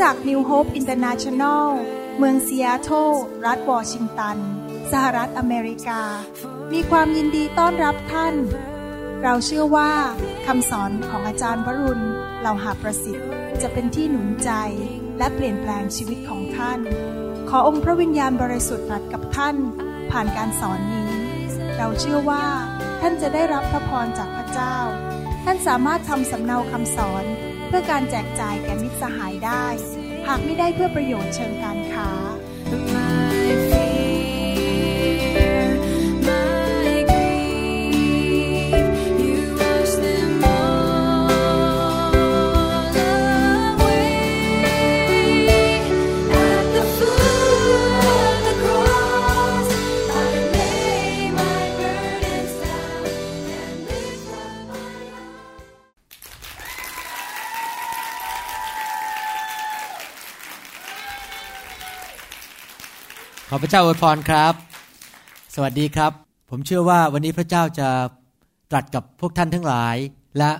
[0.00, 1.68] จักร New Hope International
[2.18, 3.10] เมืองซีแอตเทิล
[3.46, 4.36] รัฐวอชิงตัน
[4.92, 6.02] สหรัฐอเมริกา
[6.72, 8.34] มีความยินดีต้อนรับท่าน
[9.22, 9.92] เราเชื่อว่า
[10.46, 12.04] คำสอนของอาจารย์วรุณ
[12.40, 13.28] เหล่าหาประสิทธิ์
[13.62, 14.50] จะเป็นที่หนุนใจ
[15.18, 16.80] และเปลี่ยนแปลงชีวิตของท่าน
[17.48, 19.56] ขอองค์พระวิญญาณบริสุทธิ์ตรัสกับท่าน
[20.10, 21.10] ผ่านการสอนนี้
[21.76, 22.44] เราเชื่อว่า
[23.00, 24.76] ท่านจะได้รับพระพรจากพระเจ้า
[25.44, 27.24] ท่านสามารถทำสำเนาคำสอน
[27.68, 29.66] เพื่อการแจกจ่ายแก่มิตรสหายได้
[30.26, 32.08] หากไม่ได้เพื่อประโยชน์เชิงการค้า
[63.68, 64.54] ระเจ้าอวยพรครับ
[65.54, 66.12] สวัสดีครับ
[66.50, 67.88] ผมเชื่อว่าวันนี้พระเจ้าจะ
[68.70, 69.96] ตรัสกับพวกท่านทั้งหลาย
[70.38, 70.50] และ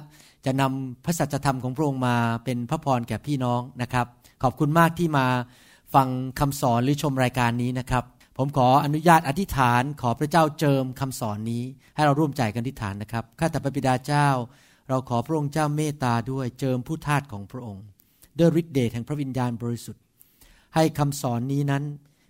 [0.47, 4.07] จะนำพระสัจธรรมของพระองค์มาเป็นพระพรแก่พี่น้องนะครับ
[4.43, 5.27] ขอบคุณมากที่มา
[5.95, 6.09] ฟัง
[6.41, 8.05] คำสอนหรือชมรายการนี้นะครับ
[8.39, 11.63] ผมขออนุญาตอธิษฐานขอพระเจ้าเจิมคำสอนนี้
[11.95, 14.29] ให้เราร่วมใจกันอธิษฐานนะครับข้าแต่พระบิดาเจ้า
[14.89, 17.85] เราขอพระองค์เจ้าเมตตาด้วยเจิมผู้ทาสของพระองค์
[18.39, 20.03] ด้วยฤทธิเดชแห่งพระวิญญาณบริสุทธิ์
[20.75, 21.85] ให้คำสอนนี้นั้น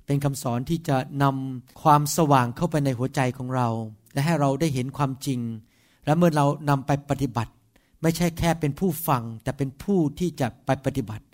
[0.09, 3.69] เป็นคำสอนที่จะนำความสว่างเข้าไปในหัวใจของเรา
[4.13, 5.41] และให้เราได้เห็นความจริง
[6.07, 7.53] และเมื่อเรานำไปปฏิบัติ
[8.03, 11.25] ไม่ใช่แค่เป็นผู้ฟัง แต่เป็นผู้ที่จะไปปฏิบัติ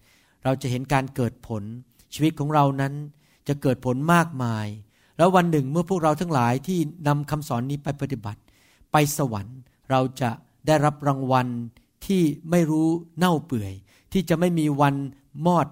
[0.44, 1.62] เราจะเห็นการเกิดผล
[2.14, 2.92] ชีวิตของเรานั้น
[3.48, 4.66] จะเกิดผลมากมาย
[5.16, 6.78] แล้ววันหนึ่งเมื่อพวกเราทั้งหลายที่
[7.09, 8.41] นำคำสอนนี้ไปปฏิบัติ
[8.92, 9.59] ไปสวรรค์
[9.91, 10.31] เราจะ
[10.66, 11.48] ได้รับรางวัล
[12.06, 12.88] ที่ไม่รู้
[13.19, 13.72] เน่าเปื่อย
[14.12, 14.94] ที่จะไม่มีวัน
[15.47, 15.66] มอด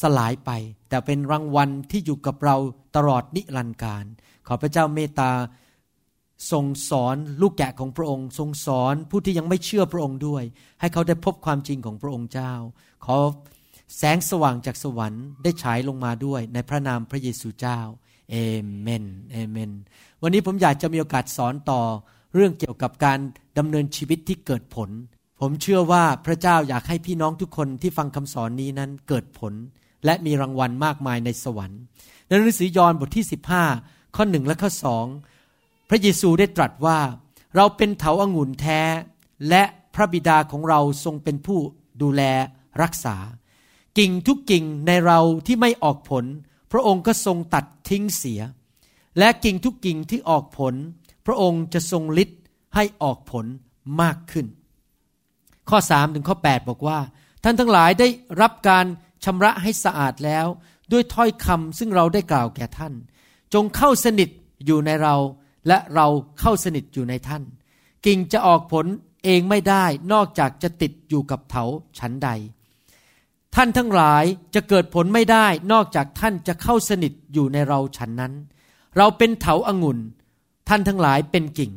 [0.00, 0.50] สลายไป
[0.88, 2.56] แต่เป็นรางวัลที่อยู่กับเรา
[2.96, 4.04] ตลอดนิรันดร์การ
[4.46, 5.30] ขอพระเจ้าเมตตา
[6.50, 10.44] ทรงสอนลูกแกะของพระองค์ ทรงสอนผู้ที่ยังไม่เชื่อพระองค์ด้วย
[10.80, 12.52] ให้เขาได้พบความจริงของพระองค์เจ้า
[13.04, 13.16] ขอ
[13.96, 17.80] แสงสว่างจากสวรรค์ได้ฉายลงมาด้วยในพระนามพระเยซูเจ้า
[18.30, 18.36] เอ
[18.80, 19.70] เมนเอเมน
[20.22, 21.80] วันนี้ผมอยากจะมีโอกาสสอนต่อ
[22.34, 23.18] เรื่องเกี่ยวกับการ
[23.58, 24.90] ดำเนินชีวิตที่เกิดผล
[25.40, 29.52] ผมเชื่อว่าพระเจ้าอยากให้พี่น้องทุกคนที่ฟังคำสอนนี้นั้นเกิดผล
[30.04, 31.80] และมีรางวัลมากมายในสวรรค์
[32.26, 33.24] ในหนังสือยอห์นบทที่
[33.70, 35.06] 15 ข้อหนึ่งและข้อสอง
[35.88, 36.98] พระเยซูได้ตรัสว่า
[37.56, 38.80] เราเป็นเถาอางุ่นแท้
[39.48, 39.62] และ
[39.94, 41.58] พระบิดาของเราทรงเป็นผู้
[42.02, 42.22] ดูแล
[42.82, 43.16] รักษา
[43.98, 46.24] กิ่งทุกกิ่งในเราที่ไม่ออกผล
[46.72, 48.40] พระองค์ก็ทรงตัดทิ้งเสีย
[49.18, 50.74] และกิ่งทุกกิ่งที่ออกผล
[51.26, 52.40] พระองค์จะทรงฤทธิ์
[52.74, 53.46] ให้ออกผล
[54.00, 54.46] มากขึ้น
[55.70, 56.98] ข้อ3ถึงข้อ 8 บอกว่า
[57.44, 58.08] ท่านทั้งหลายได้
[58.40, 58.86] รับการ
[59.24, 60.46] ชำระให้สะอาดแล้ว
[60.92, 62.94] ด้วยถ้อยคำซึ่งเราได้กล่าวแก่ท่าน
[63.54, 64.30] จงเข้าสนิท
[64.66, 65.16] อยู่ในเรา
[65.68, 66.06] และเรา
[66.40, 67.42] เข้าสนิทอยู่ในท่าน
[68.06, 68.86] กิ่งจะออกผล
[69.24, 71.64] เองไม่ได้นอกจากจะติดอยู่กับเถา
[71.98, 72.28] ฉันใด
[73.54, 78.32] ท่านทั้งหลายจะเกิดผลไม่ได้นอกจากท่านจะเข้าสนิทอยู่ในเราฉันนั้น
[78.96, 79.98] เราเป็นเถาอางุ่น
[80.68, 81.72] ท่านทั้งหลายเป็นกิ่ง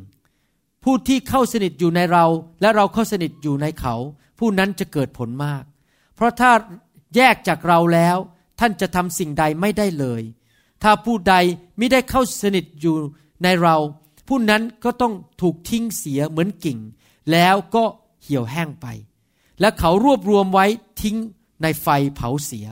[0.84, 2.24] ผู้ที่เข้าสนิทอยู่ในเรา
[2.60, 3.94] และเราเข้าสนิทอยู่ในเขา
[4.38, 5.64] ผู้นั้นจะเกิดผลมาก
[6.14, 6.50] เพราะถ้า
[7.16, 8.16] แยกจากเราแล้ว
[8.60, 10.22] ท่านจะทำสิ่งใดไม่ได้เลย
[10.82, 11.34] ถ้าผู้ใด
[11.78, 12.96] ไม่ได้เข้าสนิทอยู่
[13.42, 13.76] ในเรา
[14.28, 16.78] ผู้นั้นก็ต้องถูกทิ้งเสียเหมือนกิ่ง
[17.32, 17.84] แล้วก็
[18.22, 18.86] เหี่ยวแห้งไป
[19.60, 20.66] และเขารวบรวมไว้
[21.02, 21.16] ทิ้ง
[21.62, 22.66] ในไฟเผาเสีย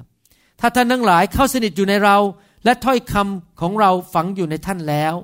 [0.60, 2.16] ถ้าท่านทั้งหลายเข้าสนิทอยู่ในเรา
[2.64, 5.14] และถ้อยคำของเราฝังอยู่ในท่านแล้ว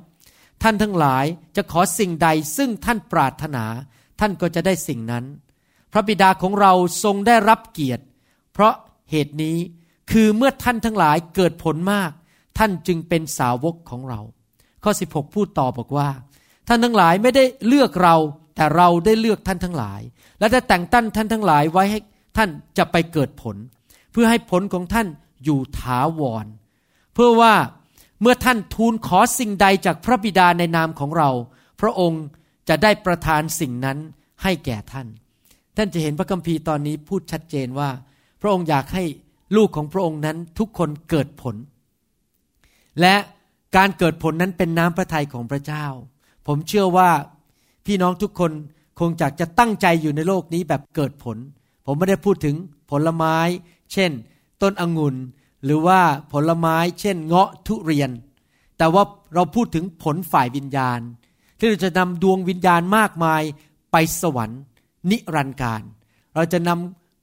[0.63, 1.25] ท่านทั้งหลาย
[1.57, 3.65] จะขอสิ่งใดซึ่งท่านปรารถนา
[4.21, 5.25] ท่านก็จะได้สิ่งนั้น
[5.93, 6.73] พระบิดาของเรา
[7.05, 8.05] ทรงได้รับเกียรติ
[8.53, 8.75] เพราะ
[9.11, 9.57] เหตุนี้
[10.11, 12.11] คือเมื่อท่านทั้งหลายเกิดผลมาก
[12.59, 14.21] ท่านจึงเป็นสาวกของเรา
[14.85, 16.09] ข้อ 16 พูดต่อบอกว่า
[16.69, 18.17] ท่านทั้งหลายไม่ได้เลือกเรา
[18.57, 20.01] แต่เราได้เลือกท่านทั้งหลาย
[20.39, 22.01] และได้แต่งตั้งท่านทั้งหลายไว้ให้
[22.37, 22.49] ท่าน
[22.79, 23.57] จะไปเกิดผล
[24.13, 25.07] เพื่อให้ผลของท่าน
[25.45, 26.47] อยู่ถาวร
[27.15, 27.55] เพื่อว่า
[28.21, 31.31] เมื่อท่านทูลขอสิ่งใดจากพระบิดาในนามของเรา
[31.81, 32.25] พระองค์
[32.69, 33.99] จะได้ประทานสิ่งนั้น
[34.43, 35.07] ให้แก่ท่าน
[35.77, 37.91] ท่านจะเห็นพระคัมภีร์ตอนนี้พูดชัดเจนว่า
[38.41, 39.05] พระองค์อยากให้
[39.57, 41.57] ลูกของพระองค์นั้นทุกคนเกิดผล
[43.01, 43.15] และ
[43.77, 45.87] การเกิดผลนั้นเป็นน้ำพระทัยของพระเจ้า
[46.47, 47.11] ผมเชื่อว่า
[47.87, 48.53] พี่น้องทุกคน
[48.99, 51.37] คงจากจะตั้งใจอยู่ในโลกนี้แบบเกิดผล
[51.87, 52.57] ผมไม่ได้พูดถึง
[52.91, 53.37] ผลไม้
[53.93, 54.11] เช่น
[54.63, 55.17] ต้นองุ่น
[55.65, 56.01] หรือว่า
[56.33, 58.11] ผลไม้ เช่น เงาะทุเรียน
[58.79, 59.03] แต่ว่า
[59.35, 61.01] เราพูดถึงผลฝ่ายวิญญาณ
[61.59, 63.43] ที่เราจะนำดวงวิญญาณมากมาย
[63.93, 64.61] ไปสวรรค์
[65.11, 65.83] นิรันดร์การ
[66.35, 66.71] เราจะน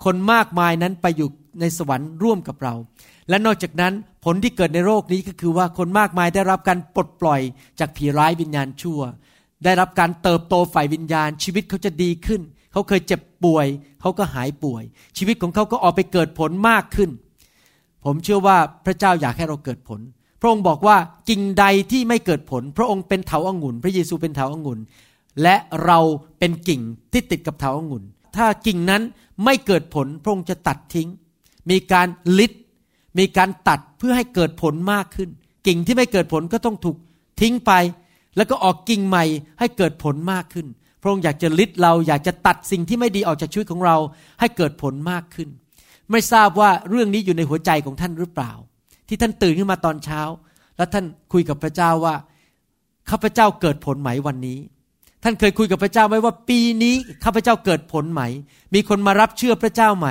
[0.04, 2.74] คนมากมายนั้นไปอยู่ในสวรรค์ร่วมกับเรา
[3.30, 3.94] และนอกจากนั้น
[4.26, 7.42] ผลที่เกิดในโลกนี้ก็คือว่าคนมากมายได้รับการปลดปล่อย
[7.80, 9.00] จากผีร้ายวิญญาณชั่ว
[9.64, 13.68] ได้รับการเติบโตฝ่ายวิญญาณ ชีวิตเขาจะดีขึ้น เขาเคยเจ็บป่วย
[14.02, 14.84] เขาก็หายป่วย
[15.18, 17.10] ชีวิตของเขาก็ออกไปเกิดผลมากขึ้น
[18.06, 20.00] ผมเชื่อว่าพระเจ้าอยากให้เราเกิดผล
[20.42, 20.98] พระองค์บอกว่า
[21.30, 24.80] กิ่งใดที่ไม่เกิดผล พระองค์เป็นเถาอางุ่น พระเยซูเป็นเถาอางุ่น
[25.42, 25.56] และ
[25.86, 26.00] เรา
[26.40, 26.82] เป็นกิ่ง
[27.12, 28.04] ที่ติดกับเถาอางุ่น
[28.38, 29.02] ถ้ากิ่งนั้น
[29.44, 31.10] ไม่เกิดผลพระองค์จะตัดทิ้ง
[31.70, 32.08] มีการ
[32.40, 32.52] ลิด
[33.20, 35.30] มีการตัดเพื่อให้เกิดผลมากขึ้น
[35.68, 36.98] กิ่งที่ไม่เกิดผลก็ต้องถูก
[37.42, 37.72] ทิ้งไป
[38.38, 39.26] แล้วก็ออกกิ่งใหม่
[39.60, 40.68] ให้เกิดผลมากขึ้น
[41.02, 43.98] พระองค์อยากจะลิดเราอยากจะตัดสิ่งที่ไม่ดีออกจากชีวิตของเรา
[44.40, 45.50] ให้เกิดผลมากขึ้น
[46.12, 48.52] ไม่ทราบว่าเรื่องนี้อยู่ในหัวใจของท่านหรือเปล่า
[49.08, 50.22] ที่ท่านตื่นขึ้นมาตอนเช้า
[50.78, 52.16] แล้วท่านคุยกับพระเจ้าว่า
[53.10, 54.58] ข้าพเจ้าเกิดผลไหมวันนี้
[55.28, 58.22] ท่านเคยคุยกับพระเจ้าไหมว่าปีนี้ข้าพเจ้าเกิดผลไหม
[58.74, 60.08] มีคนมารับเชื่อพระเจ้าไหม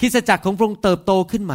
[0.00, 1.54] คริสจักรของพระองค์เติบโตขึ้นไหม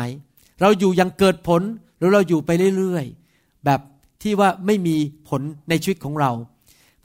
[0.62, 1.62] เราอยู่ยังเกิดผล
[1.98, 3.80] หรือเราอยู่ไปเรื่อยๆ แบบ
[4.22, 4.96] ที่ว่าไม่มี
[5.30, 6.32] ผลในชีวิตของเรา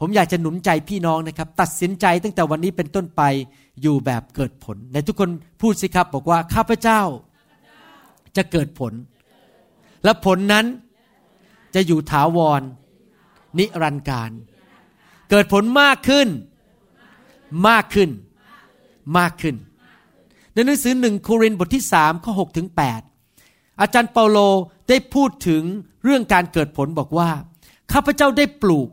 [0.00, 3.22] ผมอยากจะหนุนใจพี่น้องนะครับ ตัดสินใจตั้งแต่วันนี้เป็นต้นไป
[3.82, 5.30] อยู่แบบเกิดผล ในทุกคน
[5.60, 7.00] พูดสิครับบอกว่าข้าพเจ้า
[8.36, 8.92] จะเกิดผล
[10.04, 10.66] และผลนั้น
[11.74, 12.62] จะอยู่ถาวร
[13.58, 14.32] นิรันดร์การ
[15.30, 16.28] เกิดผลมากขึ้น
[17.68, 18.10] มากขึ้น
[19.18, 19.56] มากขึ้น
[20.52, 22.68] ในหนังสือหนึ่งโครินธ์บทที่สามข้อหถึง
[23.22, 24.38] 8อาจารย์เปาโล
[24.88, 25.62] ได้พูดถึง
[26.04, 27.30] เรื่องการเกิดผลบอกว่า
[27.92, 28.88] ข้าพเจ้าได้ปลูก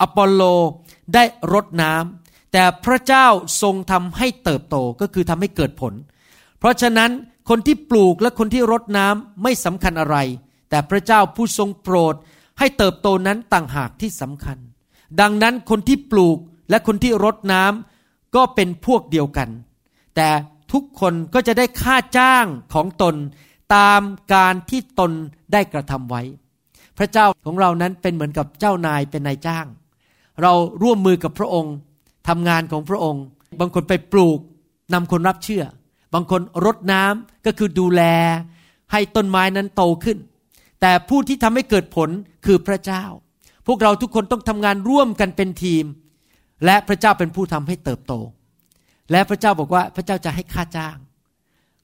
[0.00, 0.42] อปอลโล
[1.14, 3.26] ได้รดน้ำแต่พระเจ้า
[3.62, 5.94] ทรงทำให้เติบโตก็คือทำให้เกิดผล
[6.58, 7.10] เพราะฉะนั้น
[7.48, 10.16] คนที่ปลูกและคนที่รดน้ำไม่สำคัญอะไร
[10.70, 12.14] แต่พระเจ้าผู้ทรงโปรด
[12.58, 14.58] ให้เติบโตนั้นต่างหากที่สำคัญ
[15.20, 16.38] ดังนั้นคนที่ปลูก
[16.70, 19.48] และคนที่รดน้ำก็เป็นพวกเดียวกัน
[20.16, 20.28] แต่
[20.72, 23.14] ทุกคนก็จะได้ค่าจ้างของตน
[23.76, 24.00] ตาม
[24.34, 25.12] การที่ตน
[25.52, 26.22] ได้กระทำไว้
[26.98, 29.66] พระเจ้าของเรานั้นเป็นเหมือนกับเจ้านายเป็นนายจ้าง
[30.42, 30.52] เรา
[30.82, 31.74] ร่วมมือกับพระองค์
[32.28, 33.24] ทำงานของพระองค์
[33.60, 34.38] บางคนไปปลูก
[34.94, 35.64] นำคนรับเชื่อ
[36.14, 38.02] บางคนรดน้ำก็คือดูแล
[38.92, 40.18] ให้ต้นไม้นั้นโตขึ้น
[40.80, 42.08] แต่ผู้ที่ทำให้เกิดผล
[42.46, 43.04] คือพระเจ้า
[43.68, 45.84] พวกเราทุกคนต้องทำงานร่วมกันเป็นทีม
[46.64, 48.12] และพระเจ้าเป็นผู้ทำให้เติบโต
[49.10, 50.96] และพระเจ้าบอกว่าพระเจ้าจะให้ค่าจ้าง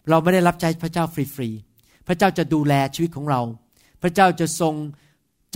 [0.08, 3.40] เราไม่ได้รับใช้พระเจ้าฟรีๆพระเจ้าจะดูแลชีวิตของเรา
[4.02, 4.74] พระเจ้าจะทรง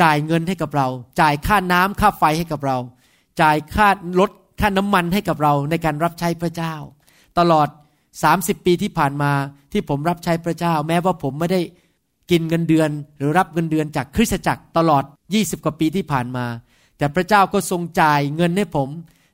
[0.02, 0.86] จ่ายเงินให้กับเรา
[1.20, 2.78] จ่ายค่าน้ำค่าไฟให้กับเรา
[3.40, 3.88] จ่ายค่า
[4.20, 4.30] รถ
[4.60, 6.74] ค่าน้ำมันให้กับเราในการรับใช้พระเจ้า
[7.38, 7.68] ตลอด
[8.16, 9.32] 30 ปีที่ผ่านมา
[9.72, 11.60] ที่ผมรับใช้พระเจ้า แม้ว่าผมไม่ได้
[12.30, 15.04] กินเงินเดือน หรือรับเงินเดือนจากคริสตจักรตลอด
[15.36, 16.46] 20 กว่าปีที่ผ่านมา
[16.98, 18.88] แต่พระเจ้าก็ทรงจ่ายเงินให้ผม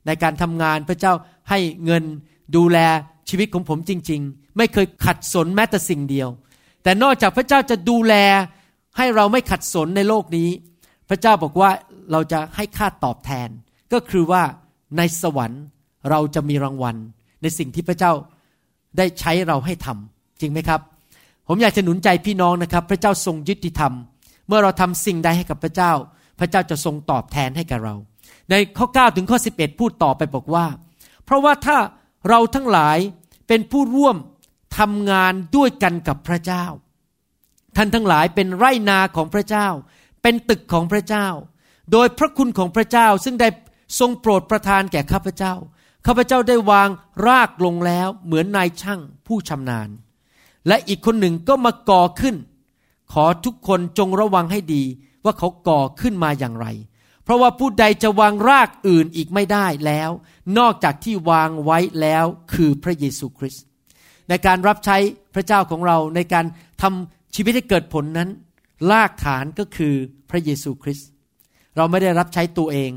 [0.07, 1.13] ในการทำงานพระเจ้า
[1.51, 2.05] ให้เงิน
[2.57, 2.79] ดูแล
[3.29, 6.29] ชีวิตของผมจริง ๆ ไม่เคยขัดสนแม้แต่สิ่งเดียว
[6.83, 8.15] แต่นอกจากพระเจ้าจะดูแล
[8.97, 10.49] ให้เราไม่ขัดสนในโลกนี้
[11.09, 11.71] พระเจ้าบอกว่า
[12.13, 13.49] เราจะให้ค่าตอบแทน
[13.93, 14.43] ก็คือว่า
[14.97, 15.63] ในสวรรค์
[16.11, 16.97] เราจะมีรางวัล
[17.43, 18.13] ในสิ่งที่พระเจ้า
[18.99, 20.81] ได้ใช้เราให้ทำจริงไหมครับ
[21.49, 23.93] ผมอยากจะหนุนใจพี่น้องนะครับ พระเจ้าทรงยุติธรรม
[24.49, 25.93] เมื่อเราทำสิ่งใดให้กับพระเจ้า
[26.39, 27.95] พระเจ้าจะทรงตอบแทนให้กับเรา
[28.51, 30.67] ในข้อ 9 ถึงข้อ 11 พูดต่อไปบอกว่า
[31.25, 31.77] เพราะว่าถ้า
[32.29, 32.99] เราทั้งหลาย
[33.49, 34.17] เป็นผู้ร่วม
[34.79, 36.65] ทำงานด้วยกันกับพระเจ้า
[37.77, 39.69] ท่านทั้งหลายเป็นไรนาของพระเจ้า
[40.23, 41.27] เป็นตึกของพระเจ้า
[41.93, 43.49] โดยพระคุณของพระเจ้าซึ่งได้
[43.99, 45.55] ทรงโปรดประทานแก่ข้าพเจ้า
[46.07, 46.89] ข้าพเจ้าได้วาง
[47.27, 49.89] รากลงแล้วเหมือนนายช่างผู้ชำนาญ
[50.69, 52.37] และอีกคนหนึ่งก็มาก่อขึ้น
[53.15, 54.83] ขอทุกคนจงระวังให้ดี
[55.25, 56.67] ว่าเขาก่อขึ้นมาอย่างไร
[57.25, 60.11] เพราะว่าผู้ใดจะวางรากอื่นอีกไม่ได้แล้ว
[60.59, 63.65] นอกจากที่วางไว้แล้วคือพระเยซูคริสต์
[64.29, 64.97] ในการรับใช้
[65.35, 66.45] พระเจ้าของเราในการ
[66.83, 68.29] ทำชีวิตให้เกิดผลนั้น
[68.91, 69.95] รากฐานก็คือ
[70.31, 71.09] พระเยซูคริสต์
[71.77, 72.91] เราไม่ได้รับใช้ตัวเอง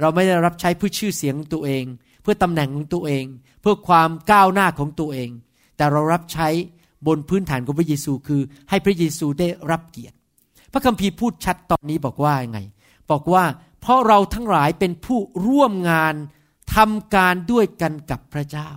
[0.00, 1.84] เราไม่ได้รับใช้เพื่อชื่อเสียงตัวเอง
[2.22, 3.24] เพื่อตำแหน่งของตัวเอง
[3.60, 5.30] เพื่อความก้าวหน้าของตัวเอง
[5.76, 6.48] แต่เรารับใช้
[7.06, 8.40] บนพื้นฐานของพระเยซูคือ
[8.70, 10.16] ให้พระเยซูได้รับเกียรติ
[10.72, 12.60] พระคัมภีร์พูดชัดตอนนี้บอกว่ายังไง
[13.10, 13.44] บอกว่า
[13.80, 16.14] เพราะเราทั้งหลายเป็นผู้ร่วมงาน
[16.74, 18.68] ทำการด้วยกันกับพระเจ้า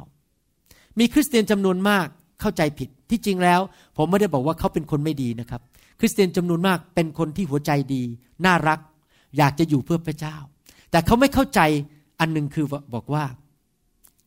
[0.99, 2.07] มีคริสเตียนจำนวนมาก
[2.41, 3.61] เข้าใจผิดที่จริงแล้ว
[3.97, 5.61] ผมไม่ได้บอกว่าเขาเป็นคนไม่ดีนะครับ
[5.99, 8.03] คริสเตียนจำนวนมากเป็นคนที่หัวใจดี
[8.45, 8.79] น่ารัก
[9.37, 10.35] อยากจะอยู่เพื่อพระเจ้า
[10.91, 11.59] แต่เขาไม่เข้าใจ
[12.19, 13.23] อันหนึ่งคือบอกว่า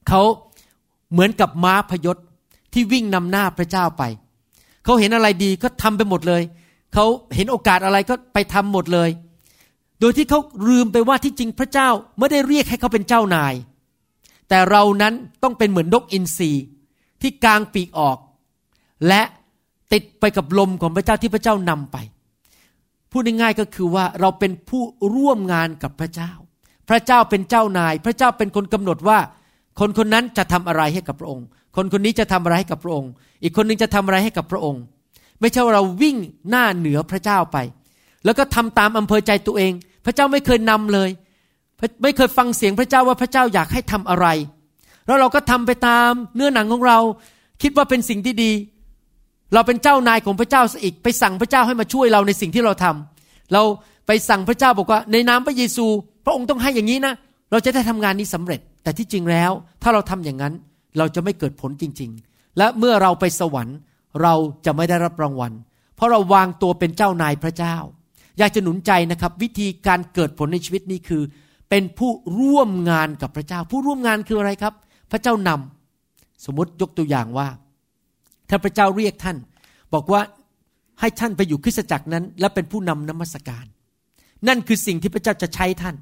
[0.08, 0.22] เขา
[1.12, 2.16] เหมือนกับม้าพยศ
[2.74, 4.02] ที่วิ่งนำหน้าพระเจ้าไป
[4.84, 6.42] เขาเห็นอะไรดีก็ทำไปหมดเลย
[6.94, 7.04] เขา
[7.34, 9.10] เห็นโอกาสอะไรก็ไปทำหมดเลย
[10.00, 11.88] โดยที่เขาลืมไปว่าที่จริงพระเจ้า
[12.18, 13.54] ไม่ได้เรียกให้เขาเป็นเจ้านาย
[14.48, 16.50] แต่เรานั้นต้องเป็นเหมือนนกอินทรี
[17.20, 18.18] ที่กางปีกออก
[19.08, 19.22] และ
[19.92, 21.96] ติดไปกับลมของพระเจ้าที่พระเจ้านำไป
[23.10, 24.82] พูดง่ายๆก็คือว่าเราเป็นผู้
[25.14, 26.32] ร่วมงานกับพระเจ้า
[26.88, 29.18] พระเจ้าเป็นเจ้านาย พระเจ้าเป็นคนกำหนดว่า
[29.80, 33.10] คนคนนั้นจะทำอะไรให้กับพระองค์ คนคนนี้จะทำอะไรให้กับพระองค์
[33.42, 34.82] อีกคนนึงจะทำอะไรให้กับพระองค์
[35.40, 36.16] ไม่ใช่ว่าเราวิ่ง
[36.50, 37.56] หน้าเหนือพระเจ้าไป
[38.24, 39.72] แล้วก็ทำตามอำเภอใจตัวเอง
[40.04, 41.10] พระเจ้าไม่เคยนำเลย
[42.02, 44.26] ไม่เคยฟังเสียงพระเจ้าว่าพระเจ้าอยากให้ทำอะไร
[45.06, 46.98] แล้วเราก็ทำไปตามเนื้อหนังของเรา
[47.62, 48.52] คิดว่าเป็นสิ่งที่ดี
[49.54, 53.62] เราเป็นเจ้านายของพระเจ้าซะอีก ไปสั่งพระเจ้าให้มาช่วยเราในสิ่งที่เราทำเรา
[54.06, 55.86] ไปสั่งพระเจ้าบอกว่า ในนามพระเยซู
[56.24, 57.14] พระองค์ต้องให้อย่างนี้นะ
[57.50, 59.50] เราจะได้ทำงานนี้สำเร็จ แต่ที่จริงแล้ว
[59.82, 60.54] ถ้าเราทำอย่างนั้น
[60.98, 63.78] เราจะไม่เกิดผลจริง ๆ และเมื่อเราไปสวรรค์
[64.22, 64.34] เรา
[64.66, 65.52] จะไม่ได้รับรางวัล
[65.96, 67.76] เพราะเราวางตัวเป็นเจ้านายพระเจ้า
[68.38, 71.22] อยากจะหนุนใจนะครับ วิธีการเกิดผลในชีวิตนี้คือ
[71.70, 72.10] เป็นผู้
[72.40, 74.74] ร่วมงานกับพระเจ้า ผู้ร่วมงานคืออะไรครับ
[75.10, 77.48] พระเจ้านำสมมติยกตัวอย่างว่า
[78.48, 79.36] ถ้าพระเจ้าเรียกท่าน
[79.94, 80.20] บอกว่า
[81.00, 83.64] ให้ท่านไปอยู่คริสตจักรนั้น และเป็นผู้นำนมัสการ
[84.48, 85.96] นั่นคือสิ่งที่พระเจ้าจะใช้ท่าน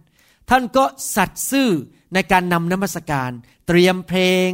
[0.50, 0.84] ท่านก็
[1.16, 1.70] สัตย์ซื่อ
[2.14, 3.30] ในการนำนมัสการ
[3.68, 4.49] เตรียมเพลง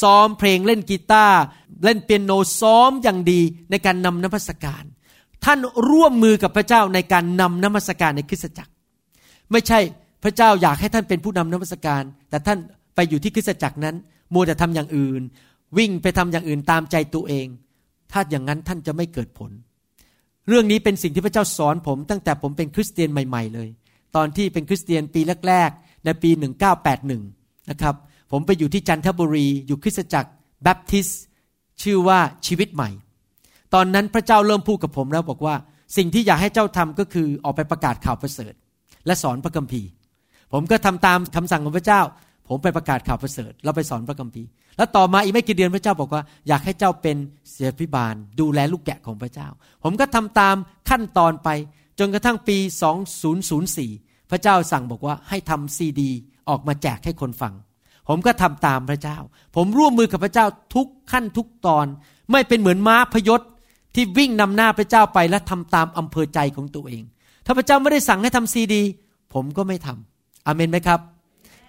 [0.00, 1.40] ซ้อมเพลงเล่นกีตาร์
[1.84, 4.84] เล่นเปียโนซ้อมอย่างดีในการนำนมัสการ
[5.44, 5.58] ท่าน
[5.90, 8.72] ร่วมมือกับพระเจ้าในการนำนมัสการในคริสตจักร
[9.52, 9.78] ไม่ใช่
[10.22, 12.58] พระเจ้าอยากให้ท่านเป็นผู้นำนมัสการ แต่ท่าน
[12.94, 13.96] ไปอยู่ที่คริสตจักรนั้น
[14.34, 15.22] มัวแต่ทำอย่างอื่น
[15.78, 17.46] วิ่งไปทำอย่างอื่นตามใจตัวเอง
[18.12, 19.50] ถ้าอย่างนั้นท่านจะไม่เกิดผล
[20.48, 23.68] เรื่องนี้เป็นสิ่งที่พระเจ้าสอนผมตั้งแต่ผมเป็นคริสเตียนใหม่ ๆ เลย
[24.16, 26.30] ตอนที่เป็นคริสเตียนปีแรกๆ ในปี
[27.00, 27.94] 1981 นะครับ
[28.32, 30.30] ผมไปอยู่ที่จันทบุรีอยู่คริสตจักร
[30.62, 31.22] แบปทิสต์
[31.82, 32.90] ชื่อว่าชีวิตใหม่
[33.74, 35.54] ตอนนั้นพระเจ้าเริ่มพูดกับผมแล้วบอกว่า
[35.96, 38.54] สิ่งที่อยากให้เจ้าทำก็คือออกไปประกาศข่าวประเสริฐ
[39.06, 39.88] และสอนพระคัมภีร์
[40.52, 42.00] ผมก็ทำตามคำสั่งของพระเจ้า
[42.48, 47.16] ผมไปประกาศข่าวประเสริฐแล้วไปสอนพระคัมภีร์ แล้วต่อมาอีกไม่กี่เดือนพระเจ้าบอกว่า อยากให้เจ้าเป็น
[47.50, 49.48] เสียพิบาล ดูแลลูกแกะของพระเจ้า
[49.84, 50.56] ผมก็ทำตาม
[50.90, 51.48] ขั้นตอนไป
[51.98, 52.56] จนกระทั่งปี
[53.44, 56.10] 2004 พระเจ้าสั่งบอกว่าให้ทำซีดี
[56.48, 57.54] ออกมาแจกให้คนฟัง
[58.08, 59.18] ผมก็ทำตามพระเจ้า
[59.56, 61.86] ผมร่วมมือกับพระเจ้าทุกขั้นทุกตอน
[62.32, 63.40] ไม่เป็นเหมือนม้าพยศ
[63.94, 67.02] ที่วิ่งนำหน้าพระเจ้าไปและทำตามอำเภอใจของตัวเอง
[67.46, 68.82] ถ้าพระเจ้าไม่ได้สั่งให้ทำซีดี
[69.34, 71.00] ผมก็ไม่ทำอเมนไหมครับ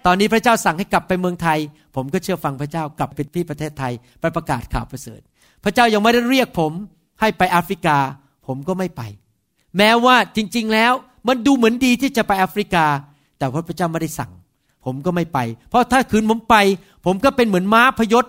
[0.06, 1.58] ตอนนี้พระเจ้าสั่งให้กลับไปเมืองไทย
[1.96, 5.20] ผมก็เชื่อฟังพระเจ้ากลับไปที่ประเทศไทยไปประกาศข่าวประเสริฐ
[5.64, 6.72] พระเจ้ายังไม่ได้เรียกผม
[7.20, 7.98] ให้ไปแอฟริกา
[8.46, 9.02] ผมก็ไม่ไป
[9.76, 10.92] แม้ว่าจริง ๆ แล้ว
[11.28, 12.86] มันดูเหมือนดีที่จะไปแอฟริกา
[13.38, 14.32] แต่พระเจ้าไม่ได้สั่ง
[14.84, 16.56] ผมก็ไม่ไป เพราะถ้าคืนผมไป
[17.06, 18.24] ผมก็เป็นเหมือนม้าพยศ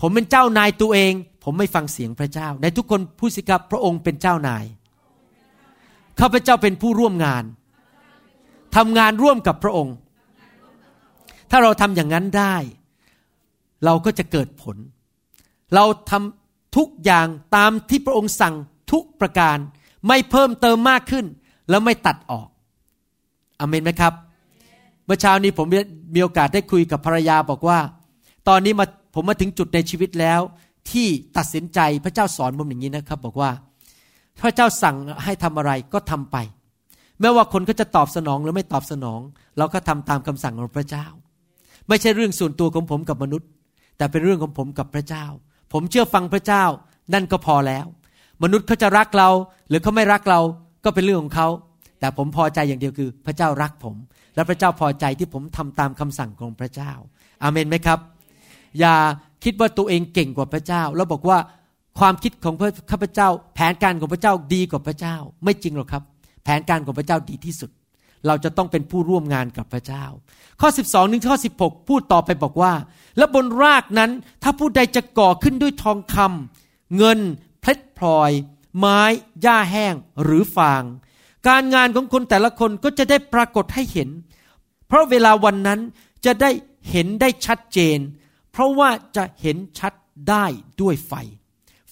[0.00, 1.12] ผมเป็นเจ้านายตัวเอง
[1.44, 4.64] ผมไม่ฟังเสียงพระเจ้า ในทุกคนพูดสิครับพระองค์เป็นเจ้านาย
[6.20, 7.44] ข้าพเจ้าเป็นผู้ร่วมงาน
[8.76, 9.96] ทำงานร่วมกับพระองค์
[11.50, 12.56] ถ้าเราทำอย่างนั้นได้
[13.84, 14.76] เราก็จะเกิดผล
[15.74, 18.54] เราทำทุกอย่างตามที่พระองค์สั่ง
[18.92, 19.56] ทุกประการ
[20.06, 21.24] ไม่เพิ่มเติมมากขึ้น
[21.70, 22.48] แล้วไม่ตัดออก
[23.60, 24.12] อเมนไหมครับ
[25.06, 25.66] เมื่อเช้านี้ผม
[26.14, 27.78] มีโอกาสได้คุยกับภรรยาบอกว่า
[28.48, 30.40] ตอนนี้มาผมมาถึงจุดในชีวิตแล้ว
[30.90, 33.50] ที่ตัดสินใจพระเจ้าสอนผมอย่างนี้นะครับ บอกว่า
[34.40, 36.36] พระเจ้าสั่งให้ทำอะไรก็ทำไป
[37.20, 39.20] ไม่ว่าคนก็จะตอบสนองหรือไม่ตอบสนอง
[39.58, 41.06] เราก็ทำตามคำสั่งของพระเจ้า
[41.88, 43.48] ไม่ใช่เรื่องส่วนตัวของผมกับมนุษย์
[43.96, 45.24] แต่เป็นเรื่องของผมกับพระเจ้า
[45.72, 46.64] ผมเชื่อฟังพระเจ้า
[47.14, 47.86] นั่นก็พอแล้ว
[48.42, 49.28] มนุษย์เขาจะรักเรา
[49.68, 50.40] หรือเขาไม่รักเรา
[50.84, 51.48] ก็เป็นเรื่องของเขา
[52.00, 53.94] แต่ผมพอใจอย่างเดียวคือ พระเจ้ารักผม
[54.34, 56.92] และพระเจ้าพอใจที่ผมทำตามคำสั่งของพระเจ้า
[57.42, 57.98] อาเมนไหมครับ
[58.80, 58.94] อย่า
[59.44, 61.38] คิดว่าตัวเองเก่งกว่าพระเจ้า แล้วบอกว่า
[61.98, 62.54] ความคิดของ
[62.90, 66.02] ข้าพเจ้า แผนการของพระเจ้าดีกว่าพระเจ้า ไม่จริงหรอกครับ
[66.44, 67.70] แผนการของพระเจ้าดีที่สุด
[68.26, 70.04] เราจะต้องเป็นผู้ร่วมงานกับพระเจ้า
[70.60, 72.72] ข้อ 12นึงข้อ 16 พูดต่อไปบอกว่า
[73.16, 74.10] และบนรากนั้น
[74.42, 77.18] ถ้าผู้ใดจะก่อขึ้นด้วยทองคำเงิน
[77.60, 78.30] เพชรพลอย
[78.78, 79.00] ไม้
[79.42, 80.82] หญ้าแห้งหรือฟาง
[81.48, 84.08] การงานของคนแต่ละคนก็จะได้ปรากฏให้เห็น
[84.86, 85.80] เพราะเวลาวันนั้น
[86.24, 86.50] จะได้
[86.90, 87.98] เห็นได้ชัดเจน
[88.52, 89.92] เพราะว่าจะเห็นชัด
[90.28, 90.44] ได้
[90.80, 91.12] ด้วยไฟ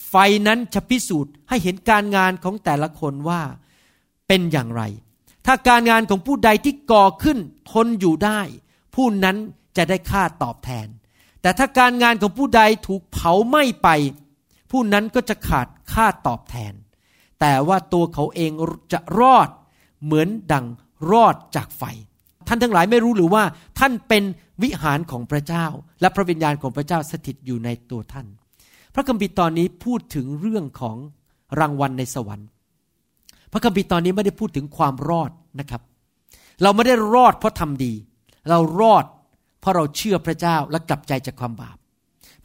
[0.08, 0.14] ไฟ
[0.46, 3.42] นั้นจะพิสูจน์ให้เห็นการงานของแต่ละคนว่า
[4.28, 4.82] เป็นอย่างไร
[5.46, 7.38] ถ้าการงานของผู้ใดที่ก่อขึ้น
[7.72, 8.40] ทนอยู่ได้
[8.94, 9.36] ผู้นั้น
[9.76, 10.88] จะได้ค่าตอบแทน
[11.42, 13.88] แต่ถ้าการงานของผู้ใดถูกเผาไหม้ไป
[14.70, 16.74] ผู้นั้นก็จะขาดค่าตอบแทน
[17.40, 18.50] แต่ว่าตัวเขาเอง
[18.92, 19.48] จะรอด
[20.04, 20.66] เหมือนดัง
[21.10, 21.82] รอดจากไฟ
[22.48, 23.42] ท่านทั้งหลายไม่รู้หรือว่า
[23.78, 24.22] ท่านเป็น
[24.62, 25.66] วิหารของพระเจ้า
[26.00, 28.26] และพระวิญญาณของพระเจ้าสถิตอยู่ในตัวท่าน
[28.94, 30.96] พระคัมภีร์ตอนนี้พูดถึงเรื่องของ
[31.60, 32.48] รางวัลในสวรรค์
[33.52, 35.30] พระคัมภีร์ตอนนี้ไม่ได้พูดถึงความรอด
[35.60, 35.82] นะครับ
[36.62, 37.92] เราไม่ได้รอดเพราะทำดี
[38.48, 39.04] เรารอด
[39.60, 41.76] เพราะเราเชื่อพระเจ้าและกลับใจจากความบาป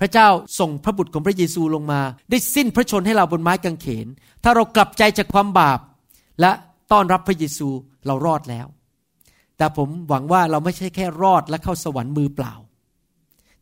[0.02, 0.28] พระเจ้า
[0.60, 4.08] ส่งพระบุตรของพระเยซูลงมา ได้สิ้นพระชนให้เราบนไม้กางเขน
[4.44, 5.80] ถ้าเรากลับใจจากความบาป
[6.42, 6.52] และ
[6.92, 7.68] ต้อนรับพระเยซู
[8.06, 8.68] เรารอดแล้ว
[9.58, 12.54] แต่ผมหวังว่าเราไม่ใช่แค่รอดและเข้าสวรรค์มือเปล่า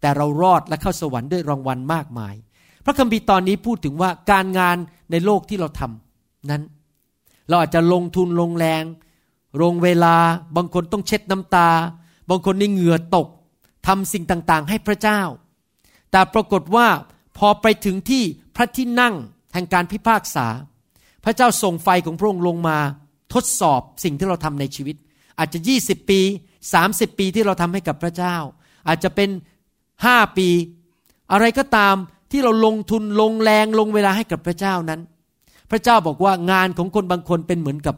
[0.02, 2.36] แต่เรารอดและเข้าสวรรค์ด้วยรางวัลมากมาย
[2.86, 4.78] พระคัมภีร์ตอนนี้พูดถึงว่าการงาน
[5.12, 6.64] ในโลกที่เราทำนั้น
[7.50, 8.84] เราอาจจะลงทุนลงแรง
[9.62, 10.16] ลงเวลา
[10.56, 11.70] บางคนต้องเช็ดน้ำตา
[12.30, 13.28] บางคนนี่เหงื่อตก
[13.88, 15.22] ทำสิ่งต่างๆ ให้พระเจ้า
[16.12, 16.88] แต่ปรากฏว่า
[17.38, 18.24] พอไปถึงที่
[18.56, 19.16] พระที่นั่ง
[19.54, 20.48] แห่งการพิพากษา
[21.24, 22.78] พระเจ้าส่งไฟของพระองค์ลงมา
[23.34, 24.96] ทดสอบสิ่งที่เราทำในชีวิต
[25.40, 26.22] อาจจะ 20 ปี
[26.70, 28.36] 30 ปีที่เราทำให้กับพระเจ้า
[28.88, 29.30] อาจจะเป็น
[29.84, 30.50] 5 ปี
[31.32, 31.96] อะไรก็ตาม
[32.32, 35.02] ที่เราลงทุนลงแรงลงเวลาให้กับพระเจ้านั้น
[35.72, 37.96] พระเจ้าบอกว่างานของคนบางคนเป็นเหมือนกับ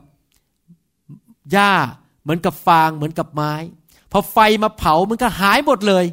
[1.51, 1.73] หญ้า
[2.23, 3.53] เหมือนกับฟาง เหมือนกับไม้
[4.11, 6.05] พอไฟมาเผามันก็หายหมดเลย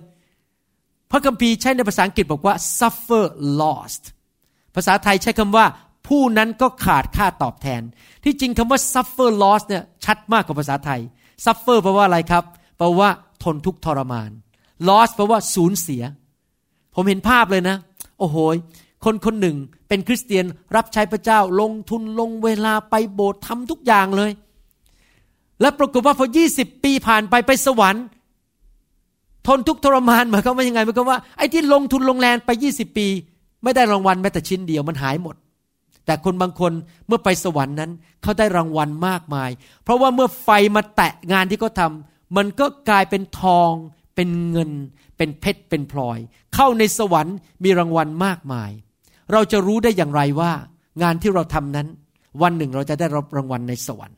[1.11, 3.25] พระคัมภีร์ใช้ในภาษาอังกฤษบอกว่า suffer
[3.61, 4.03] lost
[4.75, 5.67] ภาษาไทยใช้คำว่า
[6.07, 7.83] ผู้นั้นก็ขาดค่าตอบแทน
[8.25, 11.01] ที่จริงคำว่า suffer loss เนี่ยชัดมากกว่าภาษาไทย
[11.45, 12.45] suffer แปลว่าอะไรครับ
[12.79, 13.09] แปลว่า
[13.43, 14.31] ทนทุกข์ทรมาน
[14.89, 16.03] loss แปลว่าสูญเสีย
[16.95, 17.77] ผมเห็นภาพเลยนะ
[18.19, 18.37] โอ้โห
[19.05, 19.57] คนคนหนึ่ง
[19.89, 20.45] เป็นคริสเตียน
[20.77, 24.31] รับใช้พระเจ้าลงทุนลงเวลาไปโบสถ์ทำทุกอย่างเลย
[25.61, 28.05] และปรากฏว่าพอ 20 ปีผ่านไปไปสวรรค์
[29.49, 33.07] ทนทุกทรมานหมายความว่ายังไงหมายความว่าไอ้ที่ลงทุนลงแรงไป 20 ปี
[33.63, 35.37] ไม่ได้รางวัลแม้แต่ชิ้นเดียวมันหายหมด
[36.07, 36.73] แต่คนบางคน
[37.07, 37.91] เมื่อไปสวรรค์นั้น
[38.23, 39.51] เขาได้รางวัลมากมาย
[39.83, 43.73] เพราะว่าเมื่อไฟมาแตะงานที่เขาทำมันก็กลายเป็นทอง
[44.15, 44.71] เป็นเงิน
[45.17, 46.19] เป็นเพชรเป็นพลอย
[46.55, 48.71] เข้าในสวรรค์มีรางวัลมากมาย
[49.33, 50.53] เราจะรู้ได้อย่างไรว่า
[51.03, 51.89] งานที่เราทำนั้น
[52.43, 54.17] วันหนึ่งเราจะได้รับรางวัลในสวรรค์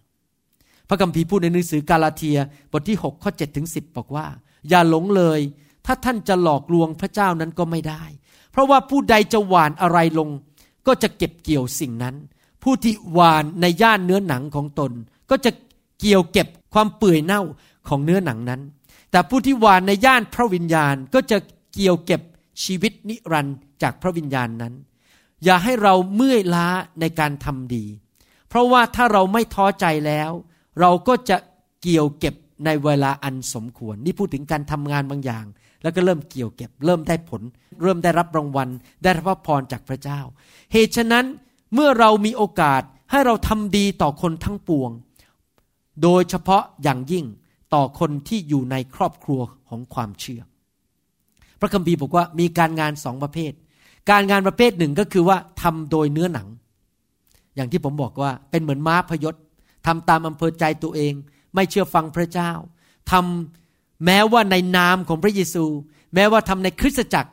[0.89, 2.39] พระคัมภีร์พูดในหนังสือกาลาเทีย
[2.73, 4.27] บทที่ 6 ข้อ7ถึง10 บอกว่า
[4.69, 5.41] อย่าหลงเลย
[5.87, 8.03] ถ้าท่านจะหลอกลวงพระเจ้านั้นก็ไม่ได้
[8.53, 10.29] เพราะว่าผู้ใดจะหวานอะไรลง
[10.87, 12.15] ก็จะเก็บเกี่ยวสิ่งนั้น
[12.63, 14.93] ผู้ที่หวานในย่านเนื้อหนังของตน
[15.31, 15.51] ก็จะ
[16.01, 17.43] เกี่ยวเก็บความเปื่อยเน่า
[17.89, 18.61] ของเนื้อหนังนั้น
[19.11, 21.39] แต่ผู้ที่หวานในย่านพระวิญญาณก็จะ
[21.75, 22.21] เกี่ยวเก็บ
[22.65, 24.75] ชีวิตนิรันดร์จากพระวิญญาณนั้น
[25.45, 26.67] อย่าให้เราเมื่อยล้า
[27.01, 27.85] ในการทำดี
[28.49, 30.31] เพราะว่าถ้าเราไม่ท้อใจแล้ว
[30.81, 31.37] เราก็จะ
[31.83, 35.45] เกี่ยวเก็บ ในเวลาอันสมควร นี่พูดถึงการทำงานบางอย่าง
[35.83, 37.43] แล้วก็เริ่มเกี่ยวเก็บ เริ่มได้ผล
[37.83, 38.69] เริ่มได้รับรางวัล
[39.03, 40.21] ได้รับพระพรจากพระเจ้า
[40.73, 41.25] เหตุฉะนั้น
[41.75, 44.91] เมื่อเรามีโอกาสให้เราทำดีต่อคนทั้งปวง
[46.03, 47.25] โดยเฉพาะอย่างยิ่ง
[47.75, 50.43] ต่อคนที่อยู่ในครอบครัวของความเชื่อ
[51.61, 53.53] พระคัมภีร์บอกว่ามีการงานสองประเภท
[54.11, 56.49] การงานประเภทหนึ่งก็คือว่าทำโดยเนื้อหนัง
[57.57, 59.35] อย่างที่ผมบอกว่าเป็นเหมือนม้าพยศ
[59.87, 61.13] ทำตามอำเภอใจตัวเอง
[61.55, 62.53] ไม่เชื่อฟังพระเจ้า
[63.11, 65.65] ทำแม้ว่าในนามของพระเยซู
[66.15, 67.31] แม้ว่าทำในคริสตจักร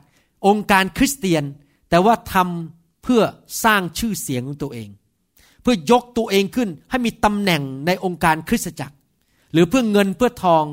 [0.48, 1.44] องค์การคริสเตียน
[1.90, 3.22] แต่ว่าทำเพื่อ
[3.64, 4.90] สร้างชื่อเสียงของตัวเอง
[5.62, 8.96] เพื่อยกตัวเองขึ้นให้มีตำแหน่งในองค์การคริสตจักร
[9.54, 10.66] หรือเพื่อเงินเพื่อทอง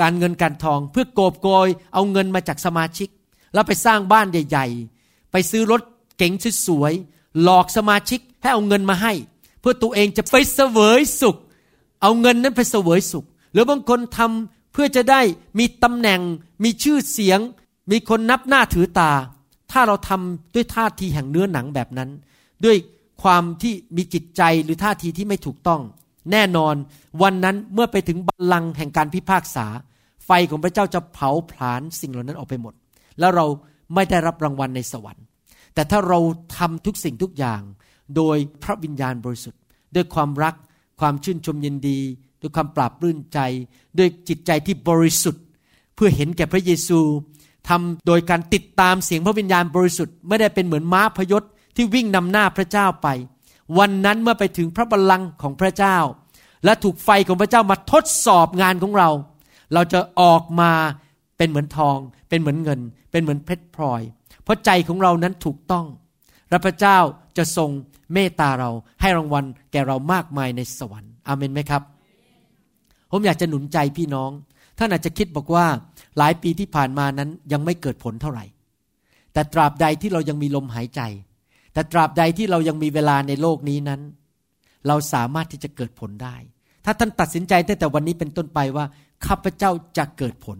[0.00, 3.08] การเงินการทอง เพื่อโกบโกยเอาเงินมาจากสมาชิก
[3.54, 4.66] แล้วไปสร้างบ้านใหญ่
[5.00, 5.82] ๆ ไปซื้อรถ
[6.16, 6.32] เก๋ง
[6.66, 9.12] สวยๆหลอกสมาชิกให้เอาเงินมาให้
[9.60, 11.36] เพื่อตัวเองจะไปเสวยสุข
[12.02, 15.20] เอาเงินนั้นไปเสวยสุข หรือบางคนทำเพื่อจะได้
[15.58, 16.20] มีตำแหน่ง
[16.64, 17.40] มีชื่อเสียง
[17.90, 19.12] มีคนนับหน้าถือตา
[19.72, 22.10] ถ้าเราทำด้วยท่าทีแห่งเนื้อหนังแบบนั้น
[22.64, 22.76] ด้วย
[23.22, 25.80] ความที่มีจิตใจหรือท่าทีที่ไม่ถูกต้อง
[26.32, 26.74] แน่นอน
[27.22, 29.66] วันนั้นเมื่อไปถึงบัลลังก์แห่งการพิพากษา
[30.26, 32.74] ไฟของพระเจ้าจะเผาผลาญสิ่งเหล่านั้นออกไปหมด
[33.18, 33.46] แล้วเรา
[33.94, 35.24] ไม่ได้รับรางวัลในสวรรค์
[35.74, 36.18] แต่ถ้าเรา
[36.58, 37.62] ทำทุกสิ่งทุกอย่าง
[38.16, 39.60] โดยพระวิญญาณบริสุทธิ์
[39.94, 40.54] ด้วยความรัก
[41.00, 41.98] ความชื่นชมยินดี
[42.40, 43.38] ด้วยความปราบปลื้มใจ
[43.98, 45.44] ด้วยจิตใจที่บริสุทธิ์
[45.94, 47.00] เพื่อเห็นแก่พระเยซู
[47.68, 51.42] ทำโดยการติดตามเสียงพระวิญญาณบริสุทธิ์ไม่ได้เป็นเหมือนม้าพยศ
[51.76, 53.08] ที่วิ่งนำหน้าพระเจ้าไป
[53.78, 55.96] วันนั้นเมื่อไปถึงพระบัลลังก์ของพระเจ้า
[56.64, 59.10] และถูกไฟของพระเจ้ามาทดสอบงานของเรา
[59.74, 60.72] เราจะออกมา
[61.36, 64.02] เป็นเหมือนทอง เป็นเหมือนเงิน เป็นเหมือนเพชรพลอย
[64.44, 65.86] เพราะใจของเรานั้นถูกต้อง
[66.50, 66.98] และพระเจ้า
[67.40, 67.70] จะทรง
[68.14, 71.82] เมตตาเราให้รางวัลแก่เรามากมายในสวรรค์อาเมนไหมครับ
[73.10, 74.30] ผมอยากจะหนุนใจพี่น้อง
[74.78, 75.66] ท่านอาจจะคิดบอกว่า
[76.18, 78.44] หลายปีที่ผ่านมานั้นยังไม่เกิดผลเท่าไหร่
[79.32, 81.00] แต่ตราบใดที่เรายังมีลมหายใจ
[81.72, 84.00] แต่ตราบใดที่เรายังมีเวลาในโลกนี้นั้น
[84.86, 86.36] เราสามารถที่จะเกิดผลได้
[86.84, 88.84] ถ้าท่านตัดสินใจตั้งแต่วันนี้เป็นต้นไปว่า
[89.26, 90.58] ข้าพเจ้าจะเกิดผล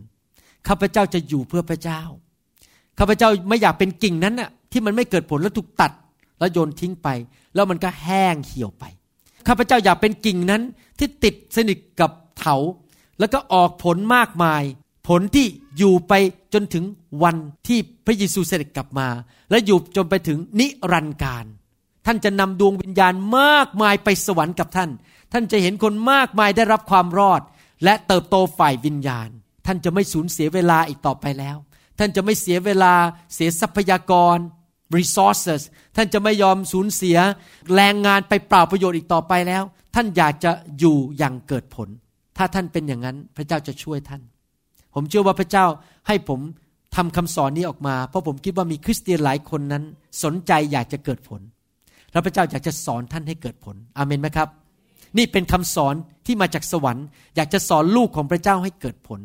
[0.69, 2.03] ข้าพเจ้าจะอยู่เพื่อพระเจ้า
[2.99, 5.93] ข้าพเจ้าไม่อยากเป็นกิ่งนั้นน่ะที่มันไม่เกิดผลแล้วถูกตัด
[6.41, 7.09] แล้วโยนทิ้งไป
[7.55, 8.85] แล้วมันก็แห้งเหี่ยวไป
[9.47, 10.63] ข้าพเจ้าอยากเป็นกิ่งนั้น
[10.99, 12.57] ที่ติดสนิทกับเถา
[13.19, 14.63] แล้วก็ออกผลมากมาย
[15.07, 15.47] ผผลที่
[15.79, 16.13] อยู่ไป
[16.55, 16.85] จนถึง
[17.23, 17.37] วัน
[17.69, 19.09] ที่พระเยซูเสด็จกลับมา
[19.51, 21.45] และอยู่จนไปถึงนิรันดร์การ
[22.07, 24.91] ท่านจะนำดวงวิญญาณมากมายไปสวรรค์กับท่าน
[25.33, 27.41] ท่านจะเห็นคนมากมายได้รับความรอด
[27.85, 29.29] และเติบโตฝ่ายวิญญาณ
[29.67, 31.57] ท่านจะไม่สูญเสียเวลาอีกต่อไปแล้ว
[31.99, 32.95] ท่านจะไม่เสียเวลา
[33.35, 34.37] เสียทรัพยากร
[34.99, 35.63] resources
[35.97, 37.17] ท่านจะไม่ยอมสูญเสีย
[37.75, 39.63] แรงงานไปเปล่าประโยชน์อีกต่อไปแล้ว
[39.95, 41.89] ท่านอยากจะอยู่อย่างเกิดผล
[42.37, 44.23] ถ้าท่านเป็นอย่างนั้นพระเจ้าจะช่วยท่าน
[44.95, 45.67] ผมเชื่อว่าพระเจ้า
[46.09, 46.41] ให้ผม
[46.97, 49.85] ทำคำสอนนี้ออกมา เพราะผมคิดว่ามีคริสเตียนหลายคนนั้น
[50.25, 51.41] สนใจอยากจะเกิดผล
[52.13, 54.49] แล้วพระเจ้าอยากจะสอนท่านให้เกิดผลอาเมนไหมครับ
[55.19, 55.95] นี่เป็นคำสอน
[56.27, 59.21] ที่มาจากสวรรค์ อยากจะสอนลูกของพระเจ้าให้เกิดผล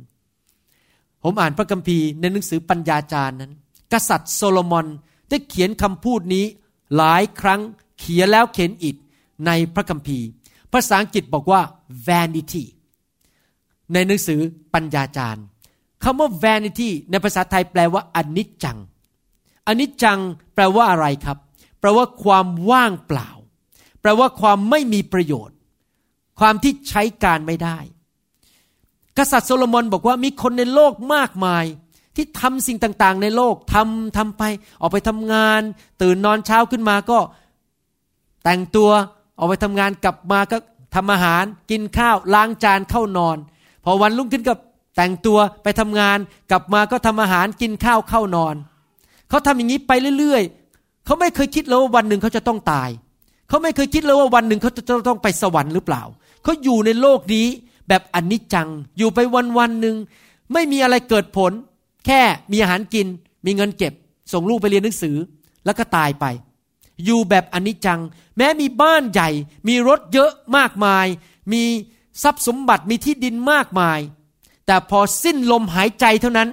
[1.23, 3.51] ผมอ่านพระคัมภีร์ในหนังสือปัญญาจารย์นั้น
[3.93, 4.87] กษัตริย์โซโลมอน
[5.29, 6.45] ได้เขียนคำพูดนี้
[6.95, 7.61] หลายครั้ง
[7.99, 8.95] เขียนแล้วเขียนอีก
[9.45, 10.27] ในพระคัมภีร์
[10.73, 11.61] ภาษาอังกฤษบอกว่า
[12.07, 12.63] vanity
[13.93, 14.39] ในหนังสือ
[14.73, 15.43] ปัญญาจารย์
[16.03, 18.77] คำว่า vanity ในภาษาไทยแปลว่าอนิจจัง
[19.67, 20.19] อนิจจัง
[20.53, 21.37] แปลว่าอะไรครับ
[21.79, 23.29] แปลว่าความว่างเปล่า
[24.01, 25.55] แปลว่าความไม่มีประโยชน์
[26.39, 27.77] ความที่ใช้การไม่ได้
[29.17, 31.65] กษัตริย์โซโลมอนบอกว่ามีคนในโลกมากมาย
[32.15, 34.43] ที่ทำสิ่งต่างๆ ในโลกทำทำไป
[34.81, 35.61] ออกไปทำงาน
[36.01, 37.19] ตื่นนอนเช้าขึ้นมาก็
[38.43, 38.89] แต่งตัว
[39.37, 40.57] ออกไปทำงานกลับมาก็
[40.95, 43.37] ทำอาหารกินข้าวล้างจานเข้านอน
[43.83, 44.53] พอวันรุ่งขึ้นก็
[44.97, 46.17] แต่งตัวไปทำงาน
[46.51, 48.55] กลับมาก็ทำอาหารกินข้าวเข้านอน
[49.29, 52.89] เขาทำอย่างนี้ไปเรื่อยๆเขาไม่เคยคิดเลยว่าวันหนึ่งเขาจะต้องตาย
[53.49, 56.03] เขาไม่เคยคิดเลยว่าวันหนึ่งเขาจะต้องไปสวรรค์หรือเปล่า
[56.43, 57.47] เขาอยู่ในโลกนี้
[57.87, 59.95] แบบอนิจจังอยู่ไปวันวันหนึ่ง
[60.53, 61.51] ไม่มีอะไรเกิดผล
[62.05, 63.07] แค่มีอาหารกิน
[63.45, 63.93] มีเงินเก็บ
[64.33, 65.15] ส่งลูกไปเรียนหนังสือ
[65.65, 66.25] แล้วก็ตายไป
[67.05, 67.99] อยู่แบบอนิจจัง
[68.37, 69.29] แม้มีบ้านใหญ่
[69.67, 71.07] มีรถเยอะมากมาย
[71.53, 71.63] มี
[72.23, 73.99] ทรัพย์สมบัติมีที่ดินมากมาย
[74.65, 76.49] แต่พอสิ้นลมหายใจเท่านั้น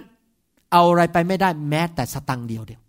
[0.73, 2.81] เอาอะไรไปไม่ได้แม้แต่สตังค์เดียวเดียว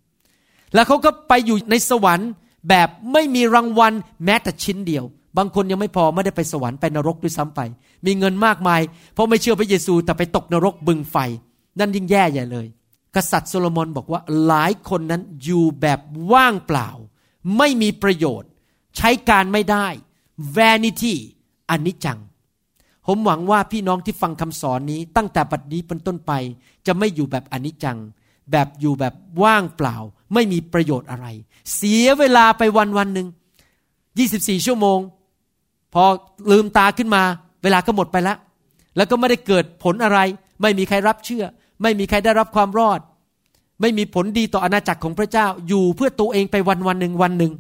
[0.74, 2.30] แล้วเขาก็ไปอยู่ในสวรรค์
[2.70, 3.94] แบบไม่มีรางวัล
[4.26, 5.04] แม้แต่ชิ้นเดียว
[5.38, 7.60] บางคนยังไม่พอไม่ได้ไปสวรรค์ไปนรกด้วยซ้ำไป
[8.06, 8.82] มีเงินมากมาย
[9.14, 11.18] เพราะไม่เชื่อพระเยซูแต่ไปตกนรกบึงไฟ
[11.80, 12.68] นั่นยิ่งแย่ใหญ่เลย
[13.16, 16.00] กษัตริย์โซโลมอนบอกว่าหลายคนนั้นอยู่แบบ
[16.32, 16.90] ว่างเปล่า
[17.58, 18.50] ไม่มีประโยชน์
[18.98, 19.88] ใช้การไม่ได้
[20.58, 21.16] vanity
[21.70, 22.20] อันิจจัง
[23.08, 26.32] ผมหวังว่าพี่น้องที่ฟังคำสอนนี้ ตั้งแต่บัดนี้เป็นต้นไป
[26.86, 27.98] จะไม่อยู่แบบอนิจจัง
[28.52, 29.96] แบบอยู่แบบว่างเปล่า
[30.34, 31.28] ไม่มีประโยชน์อะไร
[31.76, 33.28] เสียเวลาไปวันวันหนึ่ง
[33.98, 35.00] 24 ชั่วโมง
[35.94, 36.04] พอ
[36.52, 37.24] ลืมตาขึ้นมา
[37.64, 38.38] เวลาก็หมดไปแล้ว
[38.96, 40.20] แล้วก็ไม่ได้เกิดผลอะไร
[40.62, 41.46] ไม่มีใครรับเชื่อ
[41.84, 43.00] ไม่มีใครได้รับความรอด
[43.82, 47.52] ไม่มีผลดีต่ออาณาจักรของพระเจ้า อยู่เพื่อตัวเองไปวันวันหนึ่งวันหนึ่ง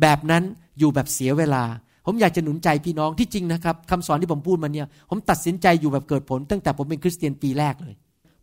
[0.00, 0.42] แบบนั้น
[0.78, 1.62] อยู่แบบเสียเวลา
[2.06, 7.94] ผมอยากจะหนุนใจพี่น้องที่จริงนะครับคำสอนที่ผมพูดมาเนี่ย ผมตัดสินใจอยู่แบบเกิดผล ตั้งแต่ผมเป็นคริสเตียนปีแรกเลย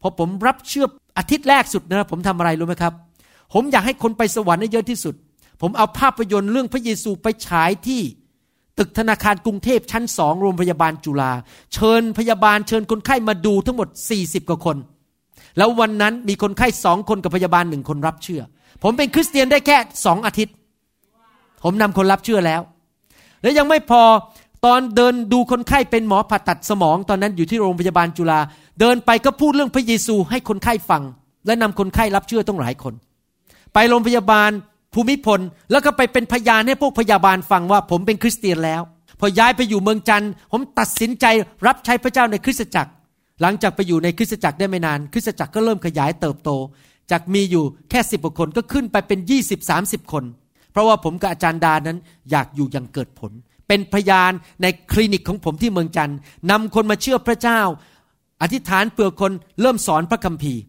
[0.01, 0.86] พอผมรับเชื่อ
[1.17, 2.93] อาทิตย์แรกสุดนะผมทำอะไรรู้ไหมครับ
[3.53, 5.15] ผมอยากให้คนไปสวรรค์ให้เยอะที่สุด
[5.62, 8.01] ผมเอาภาพยนตร์เรื่องพระเยซูไปฉายที่
[8.77, 11.32] ตึกธนาคารกรุงเทพชั้นสองโรงพยาบาลจุฬา
[11.73, 13.88] เชิญพยาบาลเชิญคนไข้มาดูทั้งหมด
[14.19, 14.77] 40 กว่าคน
[15.58, 18.41] แล้ววันนั้นมีคนไข้สองคนกับพยาบาลหนึ่งคนรับเชื่อ
[18.84, 20.54] ผมเป็นคริสเตียนได้แค่สองอาทิตย์
[21.63, 22.62] ผมนำคนรับเชื่อแล้ว
[23.41, 24.04] แล้วยังไม่พอ
[24.65, 28.39] ตอนเดินดูคนไข้เป็นหมอผ่าตัดสมอง ตอนนั้นอยู่ที่โรงพยาบาลจุฬา
[28.80, 31.04] เดินไปก็พูดเรื่องพระเยซูให้คนไข้ฟัง
[31.46, 32.93] และนำคนไข้รับเชื่อต้องหลายคน
[33.74, 34.52] ไปโรงพยาบาล
[34.93, 35.39] ภูมิพล
[35.72, 38.82] แล้วก็ไปเป็นพยานให้พวกพยาบาลฟังว่าผมเป็นคริสเตียนแล้ว
[39.20, 41.26] พอย้ายไปอยู่เมืองจันทร์ผมตัดสินใจ
[41.67, 42.91] รับใช้พระเจ้าในคริสตจักร
[43.41, 46.50] หลังจากไปอยู่ในคริสตจักรได้ไม่นาน คริสตจักรก็เริ่มขยายเติบโต
[47.12, 50.23] จากมีอยู่แค่สิบกว่าคนก็ขึ้นไปเป็นยี่สิบสามสิบคน
[50.71, 51.97] เพราะว่าผมกับอาจารย์ดานั้น
[52.32, 53.32] อยากอยู่อย่างเกิดผล
[53.67, 56.17] เป็นพยานในคลินิกของผมที่เมืองจันทร์
[56.52, 57.62] นำคนมาเชื่อพระเจ้า
[58.41, 60.62] อธิษฐานเปลือคนเริ่มสอนพระคัมภีร์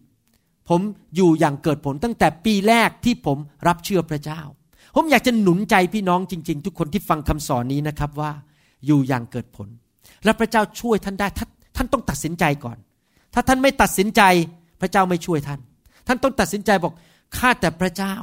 [0.68, 0.80] ผม
[1.16, 4.40] อยู่อย่างเกิดผลตั้งแต่ปีแรกที่ผมรับเชื่อพระเจ้า
[4.94, 8.32] ผมอยากจะหนุนใจพี่น้องจริง ๆ ทุกคนที่ฟังคำสอนนี้นะครับว่า
[8.86, 9.68] อยู่อย่างเกิดผล
[10.24, 11.46] และพระเจ้าช่วยท่านได้ท่า
[11.78, 12.78] ท่านต้องตัดสินใจก่อน
[13.34, 14.22] ถ้าท่านไม่ตัดสินใจ
[14.80, 15.60] พระเจ้าไม่ช่วยท่าน
[16.06, 16.94] ท่านต้องตัดสินใจบอก
[17.36, 18.14] ข้าแต่พระเจ้า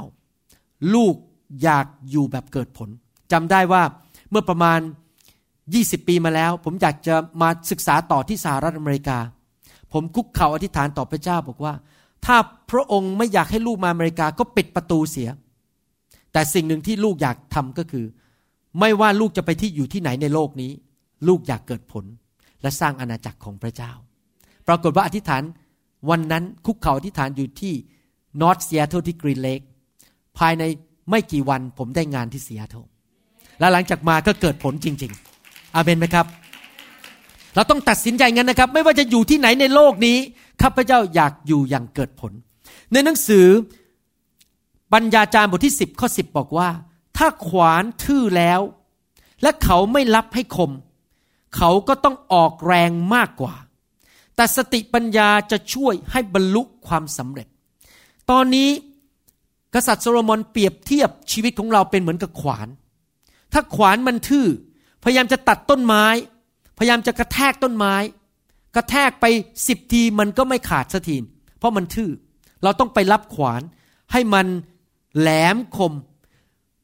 [0.94, 1.14] ลูก
[1.62, 2.88] อยากอยู่แบบเกิดผล
[3.32, 3.82] จำได้ว่า
[4.30, 4.80] เมื่อประมาณ
[5.44, 9.18] 20 ปีมาแล้ว ผมอยากจะมาศึกษาต่อที่สหรัฐอเมริกา
[9.92, 11.74] ผมคุกเข่าอธิษฐานต่อพระเจ้าบอกว่า
[12.26, 12.36] ถ้า
[12.70, 15.28] พระองค์ไม่อยากให้ลูกมาอเมริกาก็ปิดประตูเสีย
[16.32, 18.06] แต่สิ่งหนึ่งที่ลูกอยากทำก็คือ
[18.80, 20.70] ไม่ว่าลูกจะไปที่อยู่ที่ไหนในโลกนี้
[21.28, 22.04] ลูกอยากเกิดผล
[22.66, 23.92] และสร้างอาณาจักรของพระเจ้า
[24.68, 25.42] ปรากฏว่าอธิษฐาน
[26.10, 27.74] วันนั้นคุกเข่าอธิษฐานอยู่ที่
[28.40, 29.60] North Seattle ที่ Green Lake
[30.38, 30.62] ภายใน
[31.10, 32.76] ไม่กี่วันผมได้งานที่เซียโต
[33.60, 36.26] และหลังจากมาก็เกิดผลจริง ๆ อาเมนไหมครับ
[37.54, 40.16] เราต้องตัดสินใจงั้นนะครับ ไม่ว่าจะอยู่ที่ไหนในโลกนี้
[40.62, 42.32] ข้าพเจ้าอยากอยู่อย่างเกิดผล
[42.92, 43.46] ในหนังสือ
[44.92, 46.68] ปัญญาจารย์บทที่ 10ข้อ10 บอกว่า
[47.16, 48.60] ถ้าขวานทื่อแล้ว
[49.42, 50.70] และเขาไม่รับให้คม
[51.56, 53.54] เขาก็ต้องออกแรงมากกว่า
[54.36, 57.46] แต่สติปัญญาจะช่วยให้บรรลุความสำเร็จ
[58.30, 58.70] ตอนนี้
[59.74, 62.68] กษัตริย์โซโลมอนเปรียบเทียบชีวิตของเราเป็นเหมือนกับขวาน
[63.52, 64.46] ถ้าขวานมันทื่อ
[65.04, 66.06] พยายามจะตัดต้นไม้
[66.78, 67.94] พยายามจะกระแทกต้นไม้
[68.76, 69.24] กระแทกไป
[69.68, 71.16] สิบทีมันก็ไม่ขาดสักที
[71.58, 72.10] เพราะมันทื่อ
[72.62, 73.62] เราต้องไปรับขวาน
[74.12, 74.46] ให้มัน
[75.18, 75.92] แหลมคม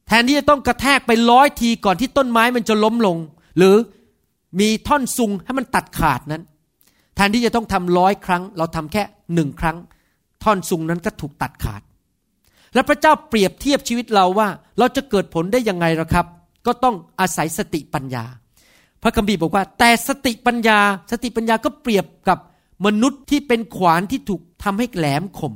[0.07, 3.17] แทนที่จะต้องกระแทกไปร้อยทีก่อนที่ต้นไม้มันจะล้มลง
[3.57, 3.75] หรือ
[4.59, 6.43] มีท่อนซุงให้มันตัดขาดนั้น
[7.15, 9.77] แทนที่จะต้องทำร้อยครั้ง เราทำแค่หนึ่งครั้ง
[10.43, 11.81] ท่อนซุงนั้นก็ถูกตัดขาด
[12.73, 14.47] และพระเจ้าเปรียบเทียบชีวิตเราว่า
[14.79, 16.25] เราจะเกิดผลได้ยังไงล่ะครับ
[16.65, 18.25] ก็ต้องอาศัยสติปัญญา
[19.01, 20.79] พระคัมภีร์บอกว่า แต่สติปัญญา
[21.11, 22.39] สติปัญญาก็เปรียบกับ
[22.85, 25.53] มนุษย์ที่เป็นขวานที่ถูกทำให้แหลมคม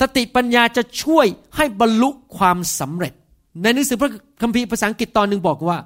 [0.00, 1.26] สติปัญญาจะช่วย
[1.56, 3.14] ให้บรรลุความสำเร็จ
[3.62, 4.10] ในหนังสือพระ
[4.42, 5.78] คัมภีร์ภาษาอังกฤษตอนหนึ่งบอกว่า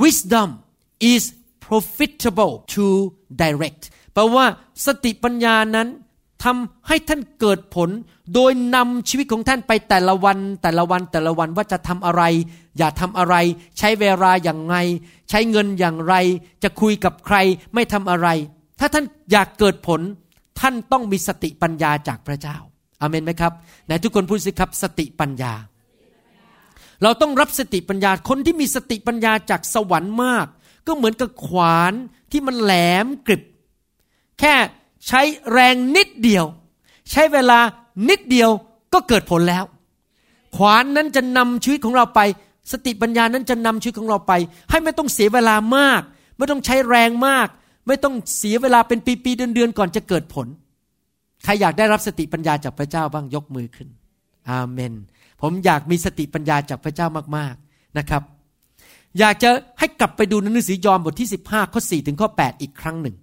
[0.00, 0.48] wisdom
[1.12, 1.22] is
[1.68, 2.86] profitable to
[3.42, 3.82] direct
[4.14, 4.46] แปลว่า
[4.86, 5.88] สติปัญญานั้น
[6.44, 7.90] ทำให้ท่านเกิดผล
[8.34, 12.22] โดยนำชีวิตของท่านไปแต่ละวัน แต่ละวันแต่ละวันว่าจะทำอะไร
[12.78, 13.34] อย่าทำอะไร
[13.78, 14.76] ใช้เวลาอย่างไร
[15.30, 16.14] ใช้เงินอย่างไร
[16.62, 17.36] จะคุยกับใคร
[17.74, 18.28] ไม่ทำอะไร
[18.80, 20.00] ถ้าท่านอยากเกิดผล
[20.60, 22.56] ท่านต้องมีสติปัญญาจากพระเจ้า
[23.00, 23.52] อาเมนไหมครับ
[23.86, 25.52] ไหนทุกคนพูดสิครับสติปัญญา
[27.02, 30.46] เราต้องรับสติปัญญาคนที่มีสติปัญญาจากสวรรค์มาก
[30.88, 31.92] ก็เหมือนกับขวาน
[32.30, 32.72] ที่มันแหล
[33.04, 33.42] มกริบ
[34.40, 34.54] แค่
[35.06, 35.20] ใช้
[35.52, 36.44] แรงนิดเดียว
[37.10, 37.58] ใช้เวลา
[38.08, 38.50] นิดเดียว
[38.92, 39.64] ก็เกิดผลแล้ว
[40.56, 42.20] ขวานนั้นจะนำชีวิตของเราไป
[42.72, 44.32] สติปัญญานั้นจะนำชีวิตของเราไป
[44.70, 46.02] ให้ไม่ต้องเสียเวลามาก
[46.38, 47.48] ไม่ต้องใช้แรงมาก
[47.86, 50.46] ไม่ต้องเสียเวลาเป็นปีๆเดือนๆก่อนจะเกิดผล
[51.44, 53.88] ใครอยากได้รับสติปัญญาจากพระเจ้าบ้างยกมือขึ้น
[54.50, 54.92] อาเมน
[55.42, 58.22] ผมอยากมีสติปัญญาจากพระเจ้ามากๆนะครับ
[59.18, 63.16] อยากจะให้กลับไปดูนหนังสือยอห์นบทที่ 15 ข้อ 4 ถึงข้อ 8 อีกครั้งหนึ่ง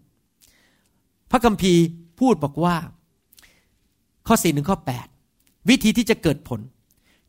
[1.31, 1.81] พระคัมภีร์
[2.19, 2.75] พูดบอกว่า
[4.27, 4.77] ข้อ 4 ถึงข้อ
[5.23, 6.59] 8 วิธีที่จะเกิดผล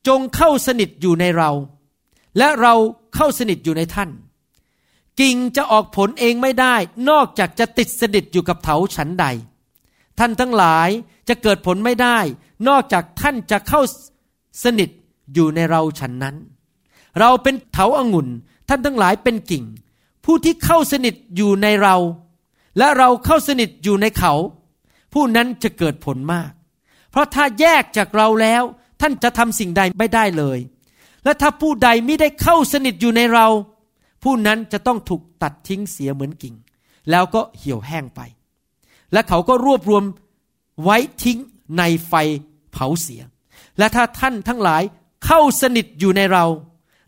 [0.08, 1.50] จงเข้าสนิทอยู่ในเรา
[2.38, 2.74] และเรา
[3.14, 4.10] เข้าสนิทอยู่ในท่าน
[5.20, 6.76] กิ่งจะออกผลเองไม่ได้
[7.10, 9.26] นอกจากจะติดสนิทอยู่กับเถาฉันใด
[10.18, 10.88] ท่านทั้งหลาย
[11.28, 12.18] จะเกิดผลไม่ได้
[12.68, 13.80] นอกจากท่านจะเข้า
[14.64, 14.90] สนิท
[15.34, 16.36] อยู่ในเราฉันนั้น
[17.20, 18.28] เราเป็นเถาอางุ่น
[18.68, 19.64] ท่านทั้งหลายเป็นกิ่ง
[20.24, 21.96] ผู้ที่เข้าสนิทอยู่ในเรา
[22.78, 24.32] และเราเข้าสนิทอยู่ในเขา
[25.12, 26.50] ผู้นั้นจะเกิดผลมาก
[27.10, 28.62] เพราะถ้าแยกจากเราแล้ว
[29.00, 30.58] ท่านจะทำสิ่งใดไม่ได้เลย
[31.24, 33.46] และถ้าผู้ใดไม่ได้เข้าสนิทอยู่ในเรา
[34.22, 36.54] ผู้นั้นจะต้องถูกตัดทิ้งเสียเหมือนกิ่ง
[37.10, 38.20] แล้วก็เหี่ยวแห้งไป
[39.12, 40.04] และเขาก็รวบรวม
[40.82, 41.38] ไว้ทิ้ง
[41.78, 42.14] ในไฟ
[42.72, 43.22] เผาเสีย
[43.78, 44.82] และถ้าท่านทั้งหลาย
[45.26, 46.44] เข้าสนิทอยู่ในเรา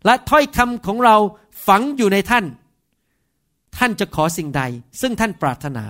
[0.05, 1.17] และถ้อยคำของเรา
[1.69, 2.45] ฝังอยู่ในท่าน
[3.77, 4.61] ท่านจะขอสิ่งใด
[5.01, 5.85] ซึ่งท่านปรารถนา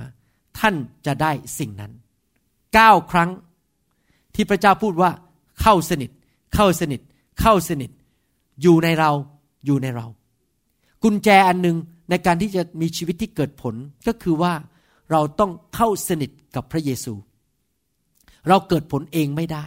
[0.60, 1.92] ท่านจะได้สิ่งนั้น
[2.74, 3.30] เก้าครั้ง
[4.36, 5.12] ที่พระเจ้าพูดว่า
[5.62, 6.12] เข้าสนิท
[6.56, 7.02] เข้าสนิท
[7.42, 7.92] เข้าสนิท
[8.62, 9.12] อยู่ในเรา
[9.66, 10.06] อยู่ในเรา
[11.04, 11.78] กุญแจอันหนึ่ง
[12.10, 13.76] ในการที่จะมีชีวิตที่เกิดผล
[14.08, 14.54] ก็คือว่า
[15.12, 17.14] เราต้องเข้าสนิทกับพระเยซู
[18.48, 19.66] เราเกิดผลเองไม่ได้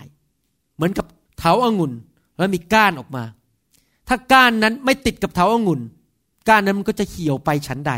[0.75, 1.07] เหมือนกับ
[1.39, 1.93] เถาอางุ่น
[2.39, 3.25] แล้วมีก้านออกมา
[4.09, 5.81] ถ้าก้านนั้นไม่ติดกับเถาอางุ่น
[6.49, 7.93] ก้านนั้นมันก็จะเหี่ยวไปชั้นใด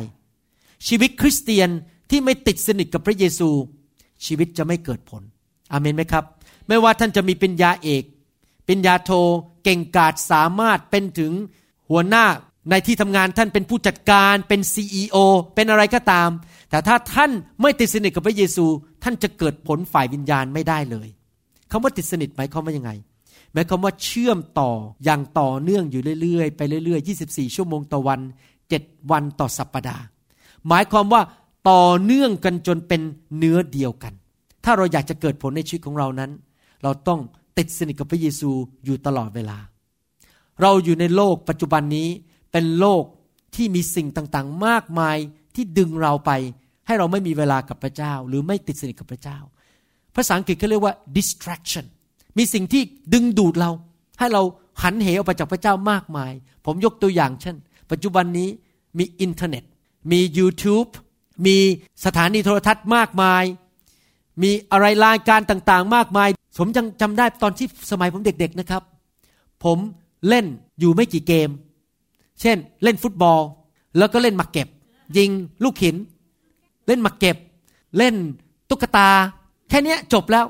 [0.89, 1.69] ชีวิตคริสเตียน
[2.11, 3.51] ที่ไม่ติดสนิทกับพระเยซู
[4.27, 5.23] ชีวิตจะไม่เกิดผล
[5.73, 6.25] อเมนไหมครับ
[6.69, 8.05] ไม่ว่าท่านจะมีเป็นยาเอก
[8.67, 9.11] เป็นยาโท
[9.65, 11.33] เก่งกาจสามารถเป็นถึง
[11.91, 12.25] หัวหน้า
[12.71, 15.17] ในที่ทำงานท่านเป็นผู้จัดการเป็น CEO
[15.55, 16.31] เป็นอะไรก็ตาม
[16.71, 17.31] แต่ถ้าท่าน
[17.63, 18.67] ไม่ติดสนิทกับพระเยซู
[19.03, 21.09] ท่านจะเกิดผลฝ่ายวิญญาณไม่ได้เลย
[21.71, 22.91] คำว่าติดสนิทหมายความว่ายังไง
[23.55, 24.71] หมายความว่าเชื่อมต่อ
[25.05, 28.21] อย่างต่อเนื่องอยู่เรื่อยๆ ไปเรื่อยๆ 24 ชั่วโมงต่อวัน
[28.65, 30.05] 7 วันต่อสัปปดาห์
[30.69, 31.23] หมายความว่า
[31.71, 33.01] ต่อเนื่องกันจนเป็น
[33.39, 34.13] เนื้อเดียวกัน
[34.65, 36.31] ถ้าเราอยากจะเกิดผลในชีวิตของเรานั้น
[36.83, 37.21] เราต้อง
[37.59, 38.51] ติดสนิทกับพระเยซู
[38.85, 39.59] อยู่ตลอดเวลา
[40.63, 42.09] เราอยู่ในโลกปัจจุบันนี้
[42.53, 43.05] เป็นโลก
[43.55, 45.17] ที่มีสิ่งต่างๆ มากมาย
[45.55, 46.31] ที่ดึงเราไป
[46.87, 49.39] ให้เราไม่มีเวลากับพระเจ้า หรือไม่ติดสนิทกับพระเจ้า
[50.15, 51.87] ภาษาอังกฤษเขาเรียกว่า distraction
[52.39, 53.71] มีสิ่งที่ดึงดูดเรา
[54.19, 54.43] ให้เรา
[54.83, 56.33] หันเหออกไปจากพระเจ้ามากมาย
[56.65, 57.57] ผมยกตัวอย่างเช่น
[57.91, 58.49] ปัจจุบันนี้
[58.99, 59.65] มีอินเทอร์เน็ต
[60.13, 60.89] มี YouTube
[61.47, 61.57] มี
[62.05, 63.45] สถานีโทรทัศน์มากมาย
[64.43, 68.83] มีอะไรรายการต่างๆ มากมาย ผมยังจำได้ตอนที่สมัยผมเด็กๆนะครับ
[69.65, 69.79] ผม
[70.29, 70.47] เล่น
[70.81, 71.51] อยู่ไม่กี่เกม
[72.41, 73.41] เช่นเล่นฟุตบอล
[73.99, 74.69] แล้วก็เล่นหมากเก็บ
[75.17, 75.31] ยิง
[75.65, 75.97] ลูกหิน
[76.87, 77.37] เล่นหมากเก็บ
[77.99, 78.15] เล่น
[78.69, 79.09] ตุ๊กตา
[79.69, 80.45] แค่นี้จบแล้ว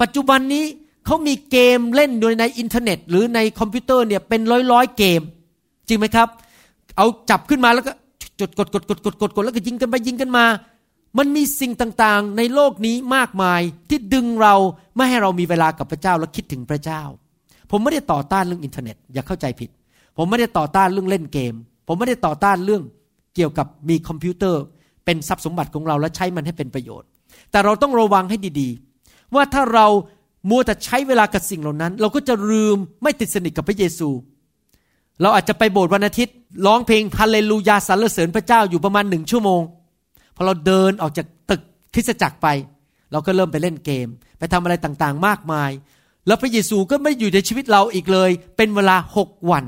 [0.00, 0.64] ปัจจุบันนี้
[1.06, 5.20] เขามีเกมเล่นโดยในอินเทอร์เน็ต หรือในคอมพิวเตอร์เนี่ยเป็นร้อยร้อยๆเกม
[5.88, 6.28] จริงไหมครับ
[6.96, 7.92] เอาจับขึ้นมาแล้วก็
[8.40, 10.44] จดกดกดกดกดกดกดแล้วก็ยิงกันไปยิงกันมา
[11.18, 14.54] มันมีสิ่งต่างๆ ในโลกนี้มากมายที่ดึงเรา
[14.96, 17.02] ไม่ให้เรามีเวลากับพระเจ้าและคิดถึงพระเจ้า
[17.70, 19.70] ผมไม่ได้ต่อต้านเรื่องอินเทอร์เน็ตอย่าเข้าใจผิด
[20.16, 21.54] ผมไม่ได้ต่อต้านเรื่องเล่นเกม
[21.86, 22.82] ผมไม่ได้ต่อต้านเรื่อง
[23.34, 24.62] เกี่ยวกับมีคอมพิวเตอร์
[25.04, 27.08] เป็นทรัพย์สมบัติของเราและใช้มันให้เป็นประโยชน์
[27.50, 29.86] แต่เราต้องระวังให้ดีๆ ว่าถ้าเรา
[30.48, 34.08] มัวแต่ใช้เวลากับสิ่งเหล่านั้น เราก็จะลืมไม่ติดสนิทกับพระเยซู
[35.22, 36.34] เราอาจจะไปโบสถ์วันอาทิตย์
[36.66, 39.62] ร้องเพลงฮาเลลูยาสรรเสริญพระเจ้าอยู่ประมาณหนึ่งชั่วโมง
[40.36, 41.62] พอเราเดินออกจากตึก
[41.94, 42.46] คริสตจักรไป
[43.12, 45.70] เราก็เริ่มไปเล่นเกม ไปทำอะไรต่างๆ มากมาย
[46.26, 49.64] แล้วพระเยซูก็ไม่อยู่ในชีวิตเราอีกเลย เป็นเวลาหกวัน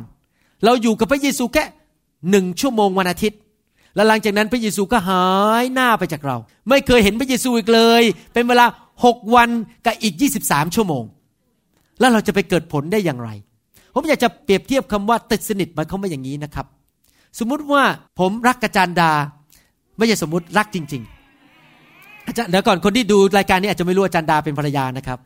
[0.65, 1.65] เราอยู่กับพระเยซูแค่
[2.31, 3.39] หนึ่งชั่วโมงวันอาทิตย์
[3.95, 5.25] แล้วหลังจากนั้นพระเยซูก็หา
[5.63, 6.37] ยหน้าไปจากเรา
[6.69, 8.67] ไม่เคยเห็นพระเยซูอีกเลย เป็นเวลา
[9.05, 9.49] หกวัน
[9.87, 11.05] กับอีกยี่สิบสามชั่วโมง
[12.01, 13.31] แล้วเราจะไปเกิดผลได้อย่างไร
[13.95, 16.67] ผมอยากจะเปรียบเทียบคำว่าติดสนิทหมายความว่าอย่างนี้นะครับ
[17.39, 17.83] สมมุติว่า
[18.19, 19.11] ผมรักอาจารย์ดา
[19.97, 21.03] ไม่ใช่สมมุติรักจริง
[21.65, 25.19] ๆ อาจารย์เดี๋ยวก่อนคนที่ดูรายการนี้อาจจะไม่รู้อาจารย์ดาเป็นภรรยานะครับ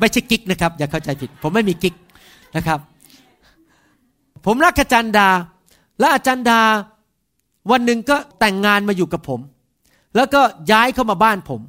[0.00, 1.94] ไม่ใช่กิ๊กนะครับ อย่าเข้าใจผิด ผมไม่มีกิ๊ก
[2.56, 2.78] นะครับ
[4.46, 5.28] ผมรักอาจารย์ดา
[6.00, 6.60] และอาจารย์ดา
[7.70, 9.40] วันหนึ่งก็แต่งงานมาอยู่กับผม
[10.16, 11.60] แล้วก็ย้ายเข้ามาบ้านผม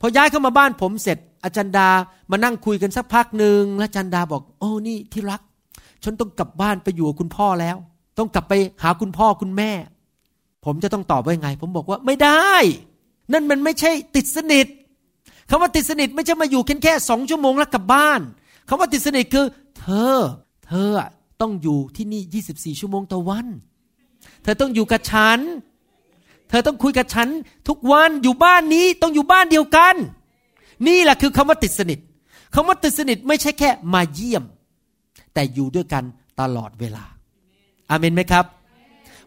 [0.00, 1.88] พอย้ายเข้ามาบ้านผมเสร็จ อาจารย์ดา
[2.30, 5.40] มานั่งคุยกันสักพักหนึ่งแล้วอาจารย์ดาบอก โอ้นี่ที่รัก
[6.04, 7.76] ฉันต้องกลับบ้านไปอยู่กับคุณพ่อแล้ว
[8.18, 9.72] ต้องกลับไปหาคุณพ่อคุณแม่
[10.64, 12.52] ผมจะต้องตอบว่ายังไง ผมบอกว่าไม่ได้
[13.32, 14.66] นั่นมันไม่ใช่ติดสนิท
[15.48, 18.20] คำว่าติดสนิทไม่ใช่มาอยู่แค่แค่สองชั่วโมงแล้วกลับบ้าน
[18.68, 19.46] คำว่าติดสนิทคือ
[19.78, 20.16] เธอ
[20.66, 20.90] เธอ
[21.40, 23.46] ต้องอยู่ที่นี่ 24 ชั่วโมงต่อวัน
[24.42, 25.38] เธอต้องอยู่กับฉัน
[26.50, 27.28] เธอต้องคุยกับฉัน
[27.68, 29.94] ทุกวันอยู่บ้านนี้ต้องอยู่บ้านเดียวกัน
[30.86, 31.98] นี่แหละคือคำว่าติดสนิท
[32.54, 34.44] คำว่าติดสนิทไม่ใช่แค่มาเยี่ยม
[35.34, 36.04] แต่อยู่ด้วยกัน
[36.40, 37.04] ตลอดเวลา
[37.90, 38.44] อาเมนไหมครับ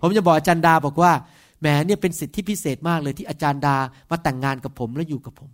[0.02, 1.12] ผมจะบอกอาจารย์ดาบอกว่า
[1.60, 3.76] แหมเนี่ยเป็นสิทธิพิเศษมากเลยที่อาจารย์ดา
[4.12, 5.50] มาแต่งงานกับผมและอยู่กับผม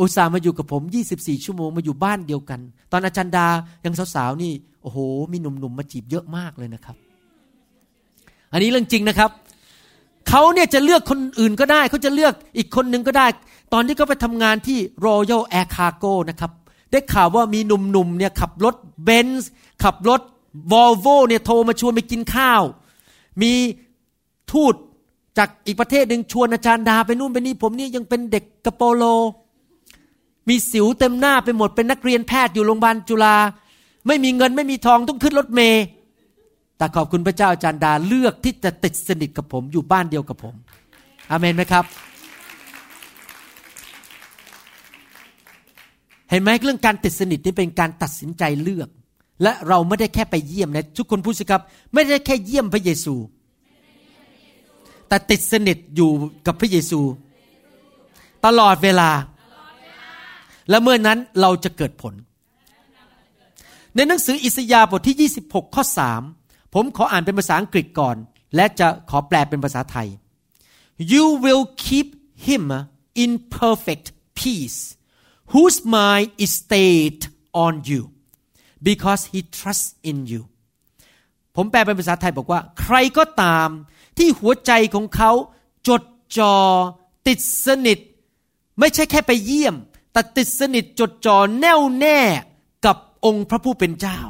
[0.00, 0.82] อุตส่าห์มาอยู่กับผม
[1.14, 2.60] 24 ชั่วโมงมาอยู่บ้านเดียวกัน
[2.92, 3.46] ตอนอาจารย์ดา
[3.84, 4.98] ยังสาวๆนี่โอ้โห
[5.32, 6.96] มีหนุ่มๆมาจีบเยอะมากเลยนะครับ
[8.52, 9.30] อันนี้เรื่องจริงนะครับ
[10.28, 13.26] เขาเนี่ยจะเลือกคนอื่นก็ได้ เขาจะเลือกอีกคนหนึ่งก็ได้
[13.72, 16.52] ตอนที่เขาไปทำงานที่ Royal Air Cargo นะครับ
[16.90, 19.50] ได้ข่าวว่ามีหนุ่มๆเนี่ยขับรถเบนซ์
[19.82, 20.20] ขับรถ
[20.72, 22.62] วอลโวเนี่ยโทรมาชวนไปกินข้าว
[23.42, 23.52] มี
[24.52, 24.74] ทูต
[25.38, 29.04] จากอีกประเทศหนึ่งชวนอาจารย์ดาไปนู่นไปนี่ผมนี่ยังเป็นเด็กกะโปโล
[30.48, 33.36] มีสิวเต็มหน้าไปหมดเป็นนักเรียนแพทย์อยู่โรงพยาบาลจุฬา
[34.06, 35.82] ไม่มีเงินไม่มีทองต้องขึ้นรถเมล์
[36.76, 40.54] แต่ขอบคุณพระเจ้าอาจารย์ดาเลือกที่จะติดสนิทกับผมอยู่บ้านเดียวกับผม
[41.30, 41.84] อาเมนไหมครับ
[46.30, 48.88] เห็นไหมเรื่องการติดสนิทนี่เป็นการตัดสินใจเลือก
[49.42, 53.14] และเราไม่ได้แค่ไปเยี่ยมนะทุกคนพูดสิครับ ไม่ได้แค่เยี่ยมพระเยซู
[55.08, 56.10] แต่ติดสนิทอยู่
[56.46, 57.00] กับพระเยซู
[58.46, 59.10] ตลอดเวลา
[60.68, 62.14] และเมื่อนั้นเราจะเกิดผล
[63.94, 65.84] ในหนังสืออิสยาห์บทที่ 26 ข้อ
[66.16, 66.41] 3
[66.74, 68.16] ผมขออ่านเป็นภาษาอังกฤษก่อน
[68.56, 70.08] และจะขอแปลเป็นภาษาไทย
[71.12, 72.08] You will keep
[72.46, 72.64] him
[73.22, 73.30] in
[73.60, 74.06] perfect
[74.40, 74.80] peace
[75.52, 77.20] whose mind is stayed
[77.64, 78.02] on you
[78.88, 80.42] because he trusts in you
[81.56, 83.68] ผมแปลเป็นภาษาไทยบอกว่า ใครก็ตาม
[84.18, 85.32] ที่หัวใจของเขา
[85.88, 86.02] จด
[86.38, 86.56] จอ่อ
[87.26, 87.98] ติดสนิท
[88.78, 89.74] ไม่ใช่แค่ไปเยี่ยม
[90.12, 92.20] แต่ติดสนิทจดจ่อแน่วแน่
[92.86, 94.20] กับองค์พระผู้เป็นเจ้า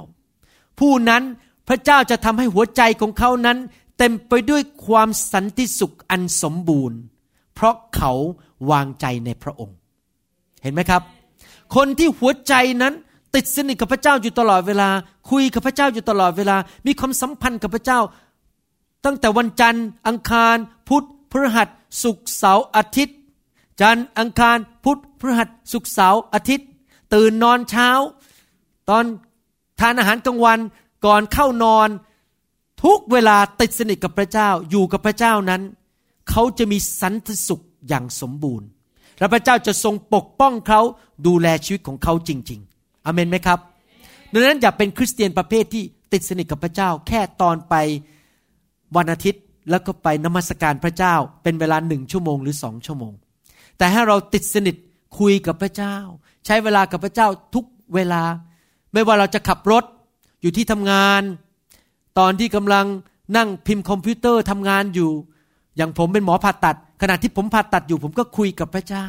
[0.78, 1.22] ผู้นั้น
[1.68, 3.58] พระเจ้าจะทำให้หัวใจของเขานั้น
[3.98, 6.98] เต็มไปด้วยความสันติสุขอันสมบูรณ์
[7.54, 8.12] เพราะเขา
[8.70, 9.76] วางใจในพระองค์
[10.62, 11.02] เห็นไหมครับ
[11.74, 12.94] คนที่หัวใจนั้น
[13.34, 14.88] ติดสนิทกับพระเจ้าอยู่ตลอดเวลา
[15.30, 16.56] คุยกับพระเจ้าอยู่ตลอดเวลา
[16.86, 18.00] มีความสัมพันธ์กับพระเจ้า
[19.04, 20.56] ตั้งแต่วันจันทร์ อังคาร
[20.88, 21.68] พุธพฤหัส
[22.02, 23.16] ศุกร์เสาร์อาทิตย์
[23.80, 26.66] จันทร์อังคาร พุธพฤหัสศุกร์เสาร์อาทิตย์
[27.14, 27.88] ตื่นนอนเช้า
[28.90, 29.04] ตอน
[29.80, 30.58] ทานอาหารกลางวัน
[31.06, 31.88] ก่อนเข้านอน
[32.84, 35.62] ทุกเวลาติดสนิทกับพระเจ้าอยู่กับพระเจ้านั้น
[36.30, 38.66] เขาจะมีสันติสุขอย่างสมบูรณ์
[39.18, 40.80] และพระเจ้าจะทรงปกป้องเขา
[41.26, 43.58] ดูแลชีวิตของเขาจริง ๆอเมนไหมครับ
[44.32, 47.74] ดังนั้นอย่าเป็นคริสเตียนประเภทที่ติดสนิทกับพระเจ้า แค่ตอนไป
[48.96, 53.12] วันอาทิตย์แล้วก็ไปนมัสการพระเจ้า เป็นเวลาหนึ่งชั่วโมงหรือสองชั่วโมง
[53.78, 54.76] แต่ให้เราติดสนิท
[55.18, 55.96] คุยกับพระเจ้า
[56.46, 58.22] ใช้เวลากับพระเจ้าทุกเวลา
[58.92, 59.84] ไม่ว่าเราจะขับรถ
[60.42, 61.22] อยู่ที่ทำงาน
[62.18, 62.86] ตอนที่กำลัง
[63.36, 65.10] นั่งพิมพ์คอมพิวเตอร์ทำงานอยู่
[65.76, 69.06] อย่างผมเป็นหมอผ่าตัด ขณะที่ผมผ่าตัดอยู่ ผมก็คุยกับพระเจ้า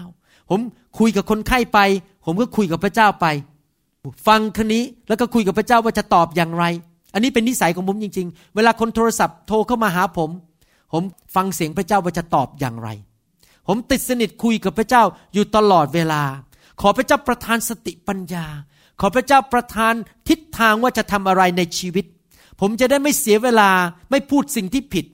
[0.49, 0.59] ผม
[0.99, 1.79] คุยกับคนไข้ไป
[2.25, 3.25] ผมก็คุยกับพระเจ้าไป
[4.27, 6.65] ฟังคนนี้แล้วก็คุยกับพระเจ้าว่าจะตอบอย่างไร
[7.13, 10.29] อันนี้เป็นนิสัยของผมจริง ๆ เวลาคนโทรศัพท์โทรเข้ามาหาผม
[10.93, 11.03] ผม
[11.35, 12.89] ฟังเสียงพระเจ้าว่าจะตอบอย่างไร
[13.67, 15.03] ผมติดสนิทคุยกับพระเจ้า
[15.33, 16.23] อยู่ตลอดเวลา
[16.81, 18.45] ขอพระเจ้าประทานสติปัญญา
[18.99, 19.93] ขอพระเจ้าประทาน
[20.29, 22.05] ทิศทางว่าจะทำอะไรในชีวิต
[22.59, 23.69] ผมจะได้ไม่เสียเวลา
[24.11, 25.05] ไม่พูดสิ่งที่ผิด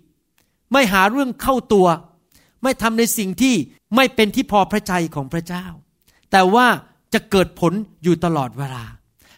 [0.71, 1.87] ไม่หาเรื่องเข้าตัว
[2.63, 3.55] ไม่ทำในสิ่งที่
[3.95, 5.65] ไม่เป็นที่พอพระทัยของพระเจ้า
[6.31, 6.67] แต่ว่า
[7.13, 7.73] จะเกิดผล
[8.03, 8.83] อยู่ตลอดเวลา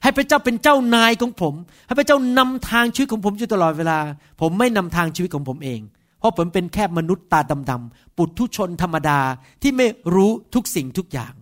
[0.04, 1.54] ให้พระเจ้าเป็นเจ้านายของผม
[1.88, 3.98] ให้พระเจ้านำทางชีวิตของผมอยู่ตลอดเวลา
[4.42, 5.80] ผมไม่นำทางชีวิตของผมเอง
[6.20, 7.40] เพราะผมเป็นแค่มนุษย์ตา
[7.70, 9.20] ดำๆปุถุชนธรรมดา
[9.62, 11.34] ที่ไม่รู้ทุกสิ่งทุกอย่าง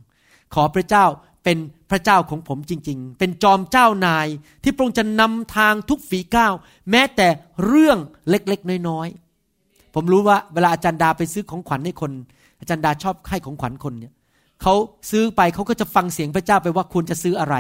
[0.53, 1.05] ขอพระเจ้า
[1.43, 1.57] เป็น
[1.91, 4.27] พระเจ้าของผมจริง ๆ เป็นจอมเจ้านาย
[4.63, 6.53] ที่พระองค์จะนำทางทุกฝีก้าว
[6.91, 7.27] แม้แต่
[7.65, 7.97] เรื่อง
[8.29, 12.11] เล็กๆ น้อยๆ ผมรู้ว่าเวลาอาจารย์ดาไปซื้อของขวัญให้คน
[12.59, 14.13] อาจารย์ดาชอบให้ของขวัญคนเนี่ย
[14.61, 14.73] เขา
[15.11, 17.55] ซื้อไปเขาก็จะฟังเสียงพระเจ้าไปว่าควรจะซื้ออะไร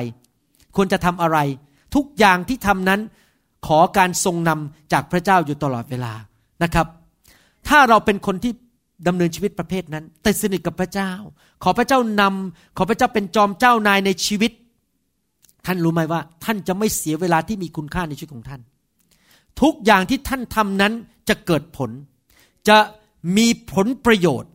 [0.75, 1.37] ควรจะทำอะไร
[1.95, 2.99] ทุกอย่างที่ทำนั้น
[3.67, 6.13] ขอการทรงนำจากพระเจ้าอยู่ตลอดเวลา
[6.63, 6.87] นะครับ
[7.67, 8.53] ถ้าเราเป็นคนที่
[9.07, 11.11] ดำเนินชีวิตประเภทนั้น แต่สนิทกับพระเจ้า
[11.63, 14.51] ขอพระเจ้านำขอพระเจ้าเป็นจอมเจ้านายในชีวิต
[15.65, 18.61] ท่านรู้ไหมว่า ท่านจะไม่เสียเวลาที่มีคุณค่าในชีวิตของท่าน
[19.61, 20.93] ทุกอย่างที่ท่านทำนั้น
[21.29, 21.91] จะเกิดผล
[22.69, 22.77] จะ
[23.37, 24.51] มีผลประโยชน์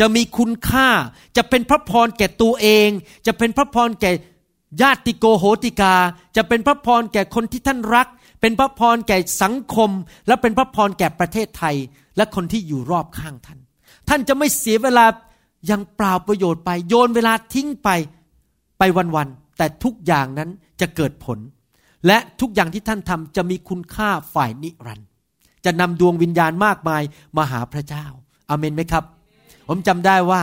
[0.00, 0.88] จะมีคุณค่า
[1.36, 2.88] จะเป็นพระพรแก่ตัวเอง
[3.26, 4.12] จะเป็นพระพรแก่
[4.82, 5.94] ญาติโกโหติกา
[6.36, 8.08] จะเป็นพระพรแก่คนที่ท่านรัก
[8.40, 9.90] เป็นพระพรแก่สังคม
[10.26, 11.76] และเป็นพระพรแก่ประเทศไทย
[12.16, 13.58] และคนที่อยู่รอบข้างท่าน
[14.08, 15.04] ท่านจะไม่เสียเวลา
[15.66, 17.88] อย่างเปล่าประโยชน์ไป โยนเวลาทิ้งไป
[18.78, 18.82] ไป
[19.16, 20.50] วันๆแต่ทุกอย่างนั้น
[20.80, 21.38] จะเกิดผล
[22.06, 25.08] และทุกอย่างที่ท่านทำจะมีคุณค่าฝ่ายนิรันดร์
[25.64, 27.02] จะนำดวงวิญญาณมากมาย
[27.36, 28.04] มาหาพระเจ้า
[28.48, 29.04] อาเมนไหมครับ
[29.68, 30.40] ผมจำได้ว่า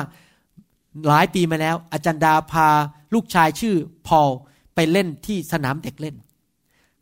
[1.07, 2.68] หลายปีมาแล้ว อาจารย์ดาพา
[3.13, 3.76] ลูกชายชื่อ
[4.07, 4.30] พอล
[4.76, 6.16] ไปเล่นที่สนามเด็กเล่น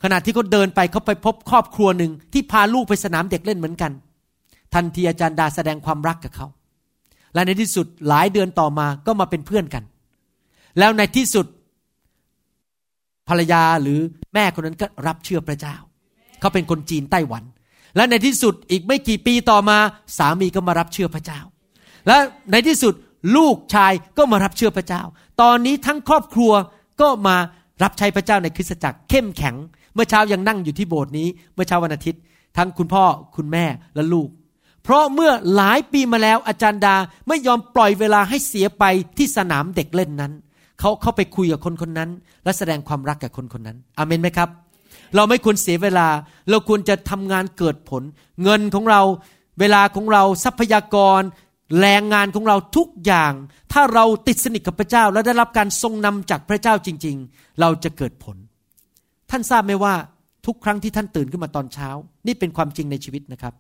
[0.04, 3.92] ขณะที่เขาเดินไปเขาไปพบครอบครัวหนึ่งที่พาลูกไปสนามเด็กเล่นเหมือนกัน
[4.74, 6.48] ทันทีอาจารย์ดาแสดงความรักกับเขา
[7.34, 9.84] และในที่สุดหลายเดือนต่อมาก็มาเป็นเพื่อนกัน
[10.80, 11.46] แล้วในที่สุด
[13.30, 14.00] ภรรยาหรือ
[14.34, 15.76] แม่คนนั้นก็รับเชื่อพระเจ้า
[16.40, 17.44] เขาเป็นคนจีนไต้หวัน
[17.96, 19.78] และในที่สุดอีกไม่กี่ปีต่อมา
[20.18, 21.40] สามีก็มารับเชื่อพระเจ้า
[22.08, 22.18] และ
[22.52, 22.94] ในที่สุด
[23.36, 25.02] ลูกชายก็มารับเชื่อพระเจ้า
[25.42, 26.52] ตอนนี้ทั้งครอบครัว
[27.02, 27.36] ก็มา
[27.84, 29.56] รับใช้พระเจ้าในคริสตจักรเข้มแข็ง
[29.94, 32.22] เมื่อเช้ายังนั่งอยู่ที่โบสถ์นี้ เมื่อเช้าวันอาทิตย์
[32.58, 33.04] ทั้งคุณพ่อ
[33.36, 33.66] คุณแม่
[33.96, 34.30] และลูก
[34.84, 36.96] เพราะเมื่อหลายปีมาแล้วอาจารย์ดา
[37.28, 38.84] ไม่ยอมปล่อยเวลาให้เสียไป
[39.18, 40.34] ที่สนามเด็กเล่นนั้น
[40.80, 42.10] เขาเข้าไปคุยกับคนคนนั้น
[42.44, 44.50] และแสดงความรักกับคนคนนั้นอเมนไหมครับ
[45.16, 46.08] เราไม่ควรเสียเวลา
[46.50, 48.04] เราควรจะทำงานเกิดผล
[48.44, 49.02] เงินของเรา
[49.60, 51.22] เวลาของเราทรัพยากร
[51.82, 53.34] แรงงานของเราทุกอย่าง
[53.74, 58.38] ถ้าเราติดสนิทกับพระเจ้า และได้รับการทรงนำจากพระเจ้าจริง ๆ เราจะเกิดผล
[59.30, 59.94] ท่านทราบไหมว่า
[60.46, 61.90] ทุกครั้งที่ท่านตื่นขึ้นมาตอนเช้า
[62.28, 63.54] นี่เป็นความจริงในชีวิตนะครับ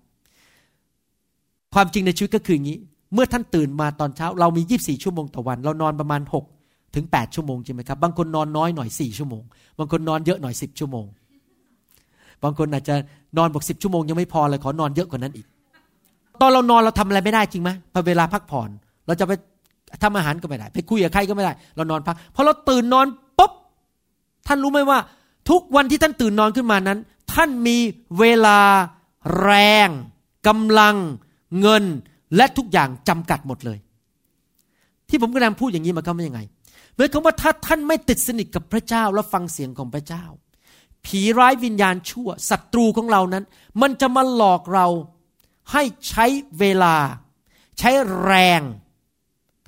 [1.73, 2.77] ความจริงในชีวิตก็คืออย่างนี้
[3.13, 6.21] เมื่อท่านตื่นมาตอนเช้า เรามี 24 ชั่วโมงต่อวัน เรานอนประมาณ
[6.57, 9.43] 6 ถึง 8 ชั่วโมงใช่ไหมครับ บางคนนอนน้อยหน่อย 4 ชั่วโมง
[9.79, 11.05] บางคนนอนเยอะหน่อย 10 ชั่วโมง
[12.43, 12.95] บางคนอาจจะ
[13.37, 15.47] นอนบอกสิชั่วโมงยังไม่พอเลยขอนอนเยอะกว่านั้นอีก
[16.41, 18.69] ตอนเรานอนเราทำอะไรไม่ได้จริงไหมพอเวลาพักผ่อน
[19.07, 19.31] เราจะไป
[20.03, 23.07] ทำอาหารก็ไม่ได้ ไปคุยกับใครก็ไม่ได้ เรานอนพักพอเราตื่นนอน
[23.39, 23.51] ปุ๊บ
[24.47, 24.99] ท่านรู้ไหมว่า
[25.49, 26.99] ทุกวันที่ท่านตื่นนอนขึ้นมานั้น
[27.33, 27.77] ท่านมี
[28.19, 28.59] เวลา
[29.41, 29.51] แร
[29.87, 29.89] ง
[30.47, 30.95] กำลัง
[31.61, 31.83] เงิน
[32.35, 33.79] และทุกอย่างจำกัดหมดเลย
[35.09, 36.41] ที่ผมกำลังพูดอย่างนี้มายความว่ายังไง
[36.95, 40.23] หมายความว่าถ้าท่านไม่ติดสนิทกับพระเจ้าและฟังเสียงของพระเจ้า
[41.05, 43.43] ผีร้ายวิญญาณชั่วศัตรูของเรานั้น
[43.81, 44.87] มันจะมาหลอกเรา
[45.71, 46.25] ให้ใช้
[46.59, 46.95] เวลา
[47.79, 47.91] ใช้
[48.23, 48.61] แรง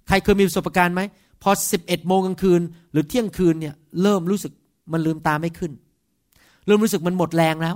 [0.08, 1.02] ใครเคยมีประสบการณ์ไหม
[1.44, 2.62] พอ 11 โมงกลางคืน
[2.92, 4.52] หรือเที่ยงคืนเนี่ยเริ่มรู้สึก
[4.92, 5.72] มันลืมตาไม่ขึ้น
[6.66, 7.76] เริ่มรู้สึกมันหมดแรงแล้ว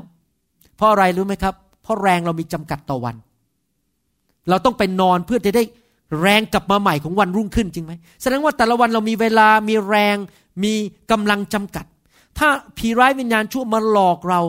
[0.76, 1.54] เพราะอะไรรู้ไหมครับ
[1.84, 3.16] เพราะแรงเรามีจำกัดต่อวัน
[4.50, 5.64] เราต้องไปนอนเพื่อจะได้
[6.22, 10.16] แรงกลับมาใหม่ของวันรุ่งขึ้นจริงไหมแสดงว่าแต่ละวันเรามีเวลามีแรง
[10.64, 10.74] มี
[11.12, 11.86] กำลังจำกัด
[12.38, 12.48] ถ้า
[12.78, 14.42] ผีร้ายวิญญาณชั่วมาหลอกเรา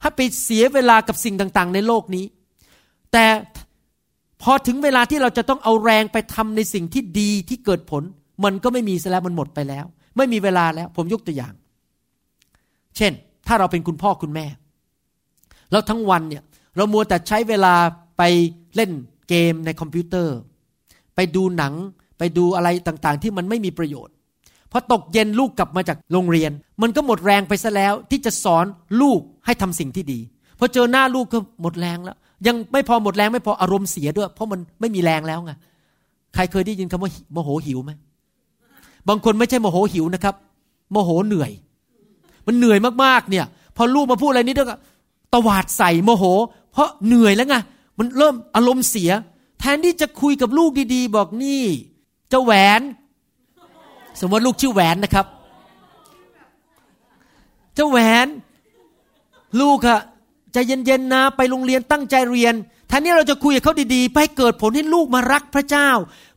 [0.00, 2.24] ให้ไปเสียเวลากับสิ่งต่างๆ ในโลกนี้
[3.12, 3.26] แต่
[4.42, 8.02] พอถึงเวลาที่เราจะต้องเอาแรงไปทำในสิ่งที่ดีที่เกิดผล
[8.44, 9.84] มันก็ไม่มีซะแล้วมันหมดไปแล้ว
[10.16, 11.54] ไม่มีเวลาแล้ว ผมยกตัวอย่าง
[12.96, 13.12] เช่น
[13.46, 14.46] ถ้าเราเป็นคุณพ่อคุณแม่
[15.70, 16.42] แล้วทั้งวันเนี่ย
[16.76, 17.74] เรามัวแต่ใช้เวลา
[18.18, 18.22] ไป
[18.76, 18.90] เล่น
[19.30, 20.36] เกมในคอมพิวเตอร์
[21.14, 21.74] ไปดูหนัง
[22.18, 24.14] ไปดูอะไรต่างๆ ที่มันไม่มีประโยชน์
[24.72, 26.50] พอตกเย็นลูกกลับมาจากโรงเรียน
[26.82, 28.66] มันก็หมดแรงไปซะแล้ว ที่จะสอน
[29.00, 30.20] ลูกให้ทำสิ่งที่ดี
[30.58, 32.16] พอเจอหน้าลูกก็หมดแรงแล้ว
[32.46, 35.52] ยังไม่พอหมดแรงไม่พออารมณ์เสียด้วย เพราะมันไม่มีแรงแล้วไง
[36.34, 37.92] ใครเคยได้ยินคำว่าโมโหหิวไหม
[39.08, 40.34] บางคนไม่ใช่โมโหหิวนะครับ
[40.92, 41.52] โมโหเหนื่อย
[42.46, 44.76] มันเหนื่อยมากๆเนี่ย พอลูกมาพูดอะไรนิดเดียวก็
[45.34, 46.24] ตวาดใส่โมโห
[46.72, 47.56] เพราะเหนื่อยแล้วไง
[48.00, 49.10] มันเริ่มอารมณ์เสีย
[49.60, 51.64] แทนที่จะคุยกับลูกดีๆ บอกนี่
[52.30, 52.80] เจ้าแหวน
[54.20, 55.26] สมมติลูกชื่อแหวนนะครับ
[57.74, 58.26] เจ้าแหวน
[59.60, 60.00] ลูกอะ
[60.52, 62.54] ใจเย็นๆนะไปโรงเรียนตั้งใจเรียน
[62.88, 65.88] แทนที่เราจะคุยกับเขาดีๆ ไปให้เกิดผลให้ลูกมารักพระเจ้า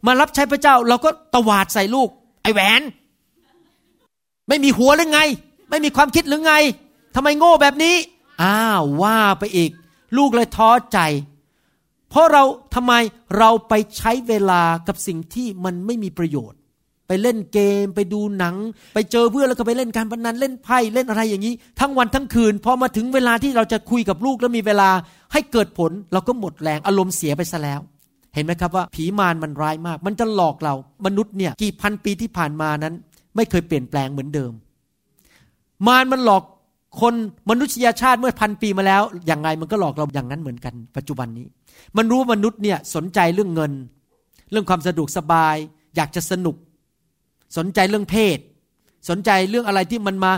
[0.05, 2.09] มารับใช้พระเจ้า เราก็ตวาดใส่ลูก
[2.43, 2.82] ไอ้แหวน
[4.47, 5.20] ไม่มีหัวหรือไง
[5.70, 6.53] ไม่มีความคิดหรือไง
[7.16, 7.95] ทำไมโง่แบบนี้
[8.43, 9.72] อ้าวว่าไปอีก
[10.18, 10.99] ลูกเลยท้อใจ
[12.14, 12.43] เพราะเรา
[12.76, 12.93] ทำไม
[13.38, 16.59] เราไปใช้เวลากับสิ่งที่มันไม่มีประโยชน์
[17.07, 18.55] ไปเล่นเกม ไปดูหนัง
[18.93, 24.89] ไปเจอเพื่อนแล้วก็ไปเล่นการพนันเล่นไพ่เล่นอะไรอย่างนี้ ทั้งวันทั้งคืนพอมาถึงเวลาที่เราจะคุยกับลูกแล้วมีเวลา
[25.34, 27.80] ให้เกิดผล เราก็หมดแรงอารมณ์เสียไปซะแล้ว
[28.34, 30.74] เห็นไหมครับว่าผีมารมันร้ายมาก มันจะหลอกเรา
[31.05, 32.95] มนุษย์เนี่ยกี่พันปีที่ผ่านมานั้น
[33.36, 34.51] ไม่เคยเปลี่ยนแปลงเหมือนเดิม
[35.88, 36.43] มารมันหลอก
[37.01, 37.14] คน
[37.49, 41.45] มนุษยชาติเมื่อพันปีมาแล้ว อย่างไงมันก็หลอกเราอย่างนั้นเหมือนกัน ปัจจุบันนี้
[41.97, 43.71] มันรู้ว่ามนุษย์เนี่ยสนใจเรื่องเงิน
[44.51, 45.55] เรื่องความสะดวกสบาย
[45.95, 46.55] อยากจะสนุก
[47.57, 48.38] สนใจเรื่องเพศ
[49.09, 50.32] สนใจเรื่องอะไรที่มันมา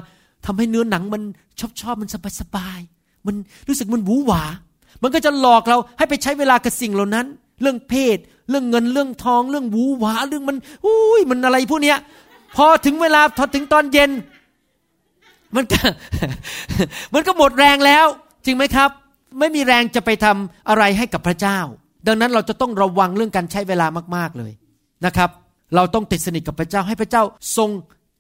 [0.46, 1.22] ทำให้เนื้อหนังมัน
[1.60, 2.80] ชอบชอบมันสบายสบาย
[3.28, 3.36] มัน
[3.68, 4.44] รู้สึกมันหวือหวา
[5.04, 7.26] มันก็จะหลอกเราให้ไปใช้เวลากับสิ่งเหล่านั้น
[7.62, 8.18] เรื่องเพศ
[8.50, 11.98] เรื่องเงินเรื่องทอง เรื่องหวือหวาเรื่องมันอุ้ยมันอะไรพวกเนี้ย
[12.58, 14.12] พอถึงเวลาพอถึงตอนเย็น
[15.56, 15.80] มันก็
[17.14, 18.06] มันก็หมดแรงแล้ว
[18.46, 18.90] จริงไหมครับ
[19.40, 21.60] ไม่มีแรงจะไปทำอะไรให้กับพระเจ้า
[22.08, 24.52] ดังนั้นเราจะต้องระวังเรื่องการใช้เวลามากๆเลย
[25.06, 25.30] นะครับ
[25.76, 27.24] เราต้องติดสนิทกับพระเจ้าให้พระเจ้า
[27.58, 27.70] ทรง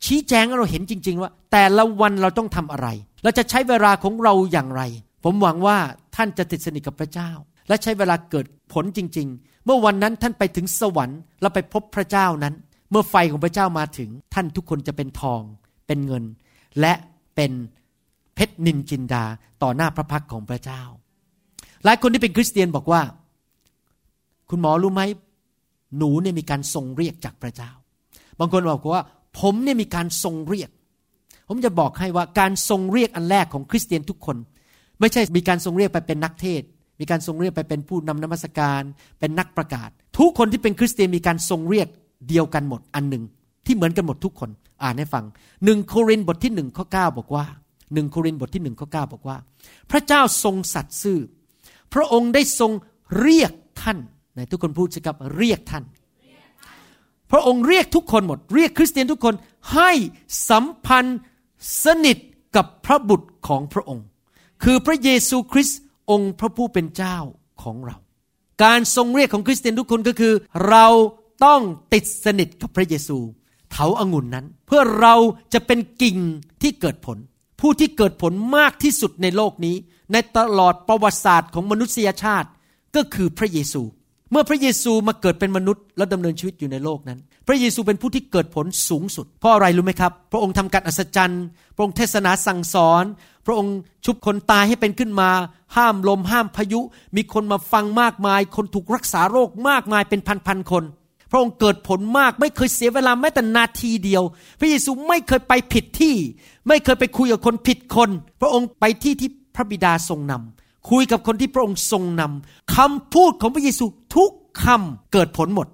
[0.05, 2.87] ชี้แจงให้เราเห็นจริง ๆ ว่า แต่ละวันเราต้องทำอะไร
[3.23, 4.81] เราจะใช้เวลาของเราอย่างไร
[5.23, 5.77] ผมหวังว่า
[6.15, 7.29] ท่านจะติดสนิทกับพระเจ้า
[7.67, 12.53] และใช้เวลาเกิดผลจริง ๆ เมื่อวันนั้นท่านไปถึงสวรรค์แล้วไปพบพระเจ้านั้น
[12.91, 15.41] เมื่อไฟของพระเจ้ามาถึง ท่านทุกคนจะเป็นทอง
[15.87, 16.23] เป็นเงิน
[16.79, 16.93] และ
[17.35, 17.51] เป็น
[18.35, 19.23] เพชรนินจินดา
[19.63, 20.81] ต่อหน้าพระพักของพระเจ้า
[21.83, 23.01] หลายคนที่เป็นคริสเตียนบอกว่า
[24.49, 25.01] คุณหมอรู้ไหม
[25.97, 27.71] หนูเนี่ยมีการทรงเรียกจากพระเจ้า
[28.39, 29.03] บางคนบอกว่า
[29.39, 30.69] ผมเนี่ยมีการทรงเรียก
[31.49, 34.37] ผมจะบอกให้ว่าการทรงเรียกอันแรกของคริสเตียนทุกคน
[34.99, 36.61] ไม่ใช่มีการทรงเรียกไปเป็นนักเทศ
[36.99, 38.81] มีการทรงเรียกไปเป็นผู้นำนมัสการ
[39.19, 41.87] เป็นนักประกาศ ทุกคนที่เป็นคริสเตียนมีการทรงเรียก
[42.29, 43.23] เดียวกันหมดอันหนึ่ง
[43.65, 44.49] ที่เหมือนกันหมดทุกคน
[44.83, 45.23] อ่านให้ฟัง
[45.65, 47.45] หนึ่งโครินธ์บทที่หนึ่งข้อเก้าบอกว่า
[47.93, 49.37] หนึ่งโครินธ์บทที่หนึ่งข้อเก้าบอกว่า
[49.91, 51.19] พระเจ้าทรงสัตย์ซื่อ
[51.93, 52.71] พระองค์ได้ทรง
[53.21, 53.97] เรียกท่าน
[54.33, 55.83] ไหนทุกคนพูดสิครับเรียกท่าน
[57.31, 59.35] พระองค์เรียกทุกคนหมด เรียกคริสเตียนทุกคน
[59.73, 59.91] ให้
[60.49, 61.19] สัมพันธ์
[61.83, 62.17] สนิท
[62.55, 64.05] กับพระบุตรของพระองค์
[64.63, 65.79] คือพระเยซูคริสต์
[66.11, 67.17] องค์พระผู้เป็นเจ้า
[67.63, 67.97] ของเรา
[68.63, 70.33] การทรงเรียกของคริสเตียนทุกคนก็คือ
[70.69, 70.87] เรา
[71.45, 71.61] ต้อง
[71.93, 73.17] ติดสนิทกับพระเยซู
[73.71, 75.15] เถาอางุ่นนั้น เพื่อเรา
[75.53, 76.17] จะเป็นกิ่ง
[76.61, 77.17] ที่เกิดผล
[77.61, 79.75] ผู้ที่เกิดผลมากที่สุดในโลกนี้
[80.11, 82.49] ในตลอดประวัติศาสตร์ของมนุษยชาติ
[82.95, 83.81] ก็คือพระเยซู
[84.31, 91.43] เมื่อพระเยซูมาเกิดเป็นมนุษย์ และดำเนินชีวิตอยู่ในโลกนั้น พระเยซูเป็นผู้ที่เกิดผลสูงสุด เพราะอะไรรู้ไหมครับ พระองค์ทำการอัศจรรย์
[91.75, 93.03] พระองค์เทศนาสั่งสอน
[93.45, 93.75] พระองค์
[94.05, 95.29] ชุบคนตายให้เป็นขึ้นมา
[95.75, 96.81] ห้ามลมห้ามพายุ
[97.15, 100.83] มีคนมาฟังมากมาย คนถูกรักษาโรคมากมายเป็นพันๆคน
[101.35, 104.23] ระองค์เกิดผลมาก ไม่เคยเสียเวลาแม้แต่นาทีเดียว
[104.59, 106.15] พระเยซูไม่เคยไปผิดที่
[106.67, 108.09] ไม่เคยไปคุยกับคนผิดคน
[108.41, 114.31] พระองค์ไปที่ที่พระบิดาทรงนำคุยกับคนที่พระองค์ทรงนำคำพูดของพระเยซูทุก
[114.63, 115.67] คำเกิดผลหมด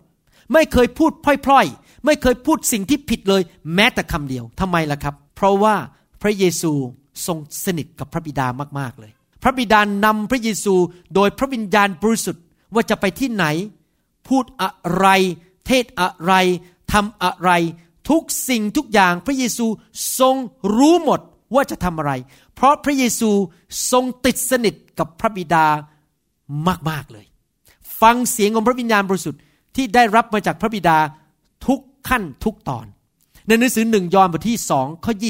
[0.54, 1.12] ไม่เคยพูด
[1.46, 3.42] พล่อยๆ ไม่เคยพูดสิ่งที่ผิดเลย
[3.76, 5.76] แม้แต่คำเดียวทำไมล่ะครับ เพราะว่า
[6.22, 6.72] พระเยซู
[7.26, 8.48] ทรงสนิทกับพระบิดา
[8.80, 9.12] มากๆเลย
[9.44, 10.74] พระบิดานำพระเยซู
[11.16, 12.44] โดยพระวิญญาณบริสุทธิ์
[12.74, 13.46] ว่าจะไปที่ไหน
[14.28, 15.08] พูดอะไร
[15.68, 16.34] เทศอะไร
[16.94, 17.52] ทำอะไร
[18.10, 19.66] ทุกสิ่งทุกอย่างพระเยซู
[20.20, 20.36] ทรง
[20.78, 21.20] รู้หมด
[21.56, 22.12] ว่าจะทำอะไร
[22.56, 23.30] เพราะพระเยซู
[23.92, 25.66] ทรงติดสนิทกับพระบิดา
[26.90, 27.26] มากๆเลย
[28.02, 29.42] ฟังเสียงของพระวิญญาณบริสุทธิ์
[29.76, 30.98] ที่ได้รับมาจากพระบิดา
[31.68, 32.86] ทุกขั้นทุกตอน
[33.48, 35.30] ในหนังสือหนึ่งยอห์นบทที่สองข้อยี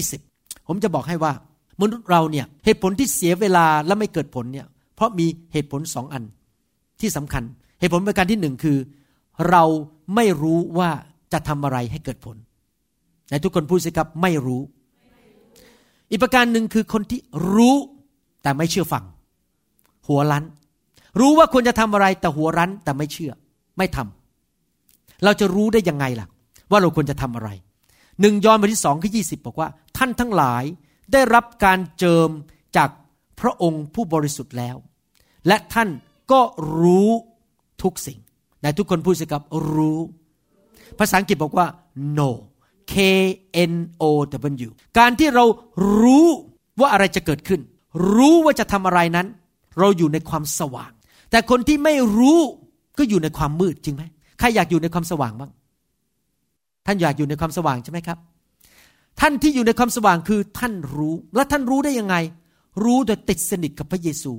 [0.67, 1.33] ผมจะบอกให้ว่า
[1.81, 6.23] มนุษย์เราเนี่ยเหตุผลที่เสียเวลาและไม่เกิดผลเนี่ยเพราะมีเหตุผลสองอัน
[7.01, 7.43] ที่สำคัญ
[7.79, 8.77] เหตุผลประการที่หนึ่งคือ
[9.49, 9.63] เรา
[10.15, 10.89] ไม่รู้ว่า
[11.33, 12.35] จะทำอะไรให้เกิดผล
[13.27, 14.61] ไหนทุกคนพูดสิครับไม่รู้
[16.09, 17.19] อีกประการหนึ่งคือคนที่
[17.53, 17.75] รู้
[18.43, 19.03] แต่ไม่เชื่อฟัง
[20.07, 20.45] หัวรั้น
[21.19, 23.31] รู้ว่าควรจะทำอะไรแต่หัวรั้นแต่ไม่เชื่อ
[23.77, 26.27] ไม่ทำเราจะรู้ได้ยังไงล่ะ
[26.71, 27.49] ว่าเราควรจะทำอะไร
[28.21, 30.63] หนึ่งยอห์นบทที่สองข้อยีบอกว่า ท่านทั้งหลาย
[31.13, 32.29] ได้รับการเจิม
[32.77, 32.89] จาก
[33.39, 34.75] พระองค์ผู้บริสุทธิ์แล้ว
[35.47, 35.89] และท่าน
[36.31, 36.41] ก็
[36.79, 37.09] รู้
[37.81, 38.19] ทุกสิ่ง
[38.61, 39.43] ไหนทุกคนพูดสิครับ
[39.73, 39.99] รู้
[40.99, 41.67] ภาษาอังกฤษบอกว่า
[42.17, 42.35] know
[42.93, 42.95] K
[43.71, 44.03] N O
[44.67, 45.45] W การที่เรา
[45.99, 46.27] รู้
[46.79, 47.61] ว่าอะไรจะเกิดขึ้น
[48.13, 49.27] รู้ว่าจะทำอะไรนั้น
[49.79, 50.91] เราอยู่ในความสว่าง
[51.31, 52.39] แต่คนที่ไม่รู้
[52.97, 54.03] ก็อยู่ในความมืดจริงไหม
[54.39, 55.51] ใครอยากอยู่ในความสว่างบ้าง
[56.85, 58.17] ท่านอยากอยู่ในความสว่างใช่ไหมครับ
[59.19, 62.15] ท่านที่อยู่ในความสว่างคือท่านรู้ และท่านรู้ได้ยังไง
[62.83, 64.33] รู้โดยติดสนิทกับพระเยซู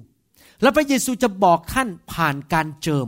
[0.62, 3.06] และพระเยซูจะบอกท่านผ่านการเจิม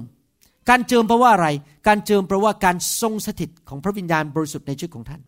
[0.68, 1.48] การเจิมแปลว่าอะไร
[1.86, 5.20] การเจิมแปลว่าการทรงสถิตของพระวิญญาณบริสุทธิ์ในชีวิตของท่าน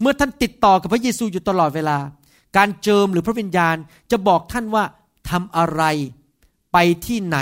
[0.00, 1.98] เมื่อท่านติดต่อกับพระเยซูอยู่ตลอดเวลา
[2.56, 3.76] การเจิมหรือพระวิญญาณ
[4.10, 4.84] จะบอกท่านว่า
[5.30, 5.82] ทำอะไร
[6.72, 6.76] ไป
[7.06, 7.38] ที่ไหน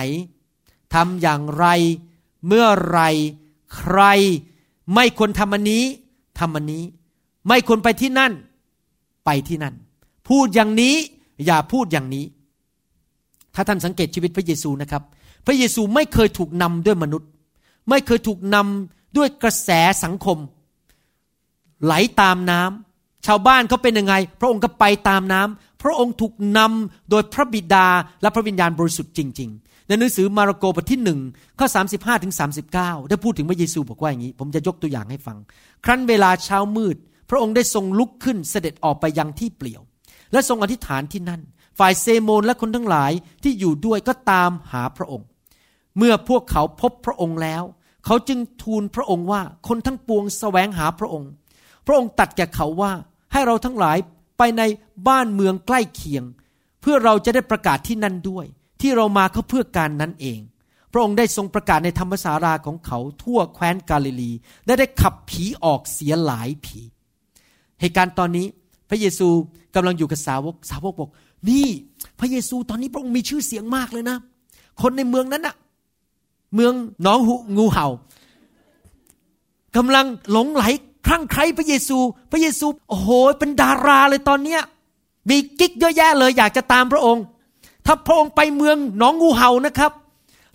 [0.95, 1.67] ทำอย่างไร
[2.47, 3.01] เมื่อไร
[3.77, 4.01] ใคร
[4.95, 5.85] ไม่ควรทำอันนี้
[6.39, 6.83] ทำอันนี้
[7.49, 8.33] ไม่ควรไปที่นั่น
[9.25, 9.75] ไปที่นั่น
[10.29, 10.97] พูดอย่างนี้
[11.47, 12.25] อย่าพูดอย่างนี้
[13.55, 15.03] ถ้าท่านสังเกตชีวิตพระเยซูนะครับ
[15.47, 17.29] พระเยซูไม่เคยถูกนำด้วยมนุษย์
[17.91, 19.71] ไม่เคยถูกนำด้วยกระแส
[20.05, 20.39] สังคม
[21.85, 27.87] ไหลตามน้ำชาวบ้านเขาเป็นยังไง พระองค์ก็ไปตามน้ำพระองค์ถูกนำโดยพระบิดา
[28.23, 31.21] และพระวิญญาณบริสุทธิ์จริง ๆ ในหนังสือมาระโกบทที่หนึ่ง
[31.59, 32.35] ข้อ 35ถึง
[32.73, 35.37] 39 ได้พูดถึงพระเยซูบอกว่าอย่างนี้ ผมจะยกตัวอย่างให้ฟัง
[35.85, 36.97] ครั้นเวลาเช้ามืด
[37.31, 39.83] พระองค์ได้ทรงลุกขึ้นเสด็จออกไปยังที่เปลี่ยว
[40.33, 41.43] และทรงอธิษฐานที่นั่น
[41.79, 45.27] ฝ่ายเซโมนและคนทั้งหลายที่อยู่ด้วยก็ตามหาพระองค์
[45.99, 47.63] เมื่อพวกเขาพบพระองค์แล้ว
[48.05, 51.31] เขาจึงทูลพระองค์ว่าคนทั้งปวงแสวงหาพระองค์
[51.87, 52.93] พระองค์ตัดแก่เขาว่า
[53.33, 53.99] ให้เราทั้งหลาย
[54.39, 54.63] ไปใน
[55.09, 56.25] บ้านเมืองใกล้เคียง
[56.81, 58.47] เพื่อเราจะได้ประกาศที่นั่นด้วย
[58.81, 60.39] ที่เรามาก็เพื่อการนั้นเอง
[60.93, 64.33] พระองค์ได้ทรงประกาศในธรรมสาราของเขาทั่วแคว้นกาลิลี
[64.67, 66.81] และได้ขับผีออกเสียหลายผี
[67.81, 68.47] เหตุการณ์ตอนนี้
[68.89, 69.29] พระเยซู
[69.75, 71.11] กำลังอยู่กับสาวกสาวกบอก
[71.49, 71.67] นี่
[72.21, 74.17] พระเยซูตอนนี้พระองค์มีชื่อเสียงมากเลยนะ
[74.83, 75.55] คนในเมืองนั้นน่ะ
[76.55, 76.73] เมือง
[77.03, 77.87] หนองหูงูเห่า
[79.77, 80.65] กำลังหลงไหล
[81.07, 81.99] คลั่งไคล้พระเยซู
[82.31, 84.63] พระเยซูโอ้โหเป็นดาราเลยตอนเนี้ย
[85.31, 87.25] มีกิ๊กเยอะแยะเลยอยากจะตามพระองค์
[87.87, 89.93] ถ้าพระองค์ไปเมืองหนองงูเห่านะครับ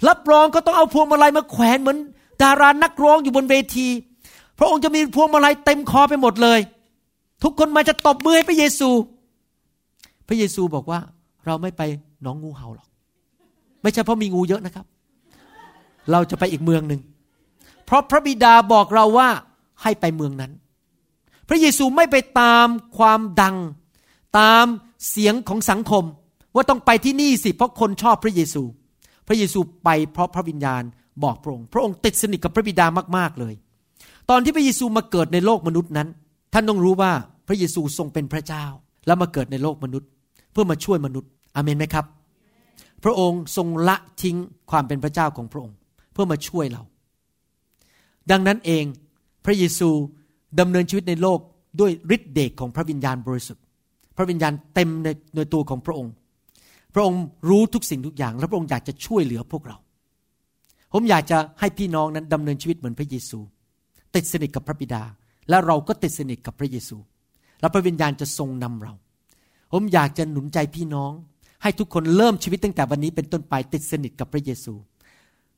[0.07, 1.97] รับรองก็ต้องเอาพวงมาลัยมาแขวนเหมือน
[2.43, 3.87] ดารานักร้องอยู่บนเวที
[4.59, 6.59] พระองค์จะมีพวงมาลัยเต็มคอไปหมดเลย
[7.43, 8.89] ทุกคนมาจะตบมือให้พระเยซู
[10.27, 10.99] พระเยซูบอกว่า
[11.45, 11.81] เราไม่ไป
[12.23, 12.87] หนองงูเห่าหรอก
[13.81, 14.85] ไม่ใช่เพราะมีงูเยอะนะครับ
[16.11, 17.01] เราจะไปอีกเมืองหนึ่ง
[17.85, 19.29] เพราะพระบิดาบอกเราว่า
[19.81, 20.51] ให้ไปเมืองนั้น
[21.49, 23.55] พระเยซูไม่ไปตามความดัง
[24.39, 24.65] ตาม
[25.09, 26.03] เสียงของสังคม
[26.55, 28.63] ว่าต้องไปที่นี่สิเพราะคนชอบพระเยซู
[29.27, 30.83] พระเยซูไปเพราะพระวิญญาณ
[31.23, 32.85] บอกพระองค์ พระองค์ติดสนิทกับพระบิดา
[33.17, 33.53] มากๆเลย
[34.29, 36.07] ตอนที่พระเยซูมาเกิดในโลกมนุษย์นั้น
[36.53, 37.11] ท่านต้องรู้ว่า
[37.47, 38.65] พระเยซูทรงเป็นพระเจ้า
[39.05, 40.09] แล้วมาเกิดในโลกมนุษย์
[40.51, 42.05] เพื่อมาช่วยมนุษย์อเมนไหมครับ
[43.03, 44.37] พระองค์ทรงละทิ้ง
[44.71, 45.75] ความเป็นพระเจ้าของพระองค์
[46.21, 46.83] พื่อมาช่วยเรา
[48.31, 48.83] ดังนั้นเอง
[49.45, 49.89] พระเยซู
[50.59, 51.39] ดำเนินชีวิตในโลก
[51.79, 53.63] ด้วยฤทธิเดชของพระวิญญาณบริสุทธิ์
[54.17, 56.13] พระวิญญาณเต็มในในตัวของพระองค์
[56.93, 59.77] พระองค์รู้ทุกสิ่งทุกอย่าง และพระองค์อยากจะช่วยเหลือพวกเรา
[60.93, 63.39] ผมอยากจะให้พี่น้องนั้นดำเนินชีวิตเหมือนพระเยซู
[64.15, 65.03] ติดสนิทกับพระบิดา
[65.49, 66.97] และเราก็ติดสนิทกับพระเยซู
[67.59, 68.93] และพระวิญญาณจะทรงนำเรา
[69.73, 71.11] ผมอยากจะหนุนใจพี่น้อง
[71.63, 74.73] ให้ทุกคนเริ่มชีวิตตั้งแต่วันนี้เป็นต้นไปติดสนิทกับพระเยซู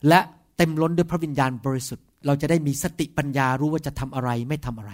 [0.08, 0.20] และ
[0.58, 4.92] เต็มล้นด้วยพระวิญญาณบริสุทธิ์ เราจะได้มีสติปัญญารู้ว่าจะทำอะไรไม่ทำอะไร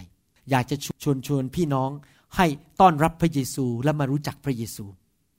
[0.49, 1.89] อยากจะชวนชวนพี่น้อง
[2.36, 2.45] ให้
[2.82, 4.86] ต้อนรับพระเยซูและมารู้จักพระเยซู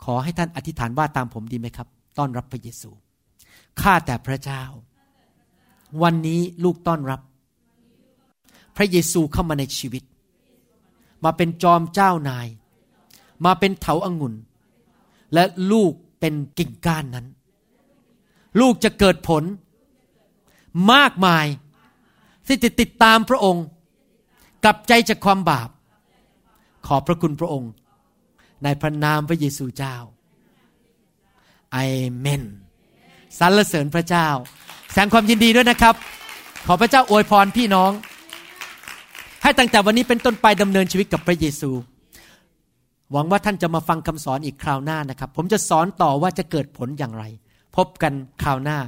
[0.05, 2.91] ขอให้ท่านอธิษฐานว่าตามผมดีไหมครับ ต้อนรับพระเยซู
[3.81, 4.63] ข้าแต่พระเจ้า
[6.03, 7.21] วันนี้ลูกต้อนรับ
[8.77, 10.03] พระเยซูเข้ามาในชีวิต
[11.25, 12.47] มาเป็นจอมเจ้านาย
[13.45, 14.35] มาเป็นเถาอางุ่น
[15.35, 17.27] และลูกเป็นกิ่งก้านนั้น
[18.61, 19.43] ลูกจะเกิดผล
[20.93, 21.47] มากมาย
[22.47, 23.65] ที่จะติดตามพระองค์
[24.65, 25.69] กลับใจจากความบาป
[26.87, 27.71] ขอบพระคุณพระองค์
[28.65, 29.97] ในพระนามพระเยซูเจ้า
[31.77, 31.79] อ
[32.19, 32.43] เมน
[33.39, 34.29] สรรเสริญพระเจ้า
[34.91, 35.95] แสดงความยินดีด้วยนะครับ
[36.67, 37.91] ขอพระเจ้าอวยพรพี่น้อง
[39.43, 41.71] ให้ตั้งแต่วันนี้เป็นต้นไปดำเนินชีวิตกับพระเยซู
[43.13, 47.25] หวังว่าท่านจะมาฟังคำสอนอีกคราวหน้านะครับ ผมจะสอนต่อว่าจะเกิดผลอย่างไร
[47.77, 48.13] พบกัน
[48.43, 48.79] คราวหน้า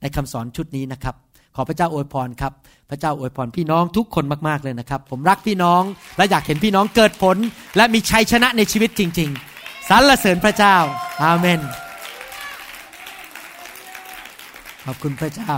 [0.00, 1.14] ในคำสอนชุดนี้นะครับ
[1.56, 2.52] ขอพระเจ้าอวยพรครับ
[2.90, 5.82] พระเจ้าอวยพรพี่น้องทุกคนมากๆเลยนะครับ ผมรักพี่น้อง
[6.16, 7.36] และอยากเห็นพี่น้องเกิดผล
[7.76, 10.76] และมีชัยชนะในชีวิตจริง ๆสรรเสริญพระเจ้า
[11.22, 11.60] อาเมน
[14.84, 15.52] ขอบคุณพระเจ้า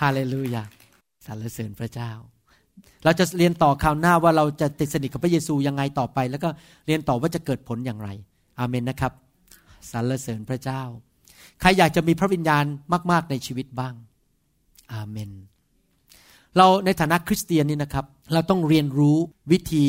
[0.00, 0.62] ฮาเลลูยา
[1.26, 2.10] สรรเสริญพระเจ้า
[3.04, 6.48] เราจะเรียนต่อคราวหน้าว่าเราจะติดสนิทกับพระเยซูยังไงต่อไป แล้วก็
[6.86, 8.08] เรียนต่อว่าจะเกิดผลอย่างไร
[8.58, 9.12] อาเมนนะครับ
[9.90, 10.82] สรรเสริญพระเจ้า
[11.60, 12.64] ใครอยากจะมีพระวิญญาณ
[13.10, 13.94] มาก ๆ ในชีวิตบ้าง
[14.92, 15.30] อาเมน
[16.56, 19.16] เราในฐานะคริสเตียนนี่นะครับ เราต้องเรียนรู้
[19.52, 19.86] วิธี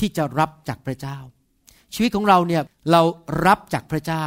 [0.00, 1.18] ที่จะรับจากพระเจ้า
[1.94, 3.02] ชีวิตของเราเนี่ยเรา
[3.46, 4.26] รับจากพระเจ้า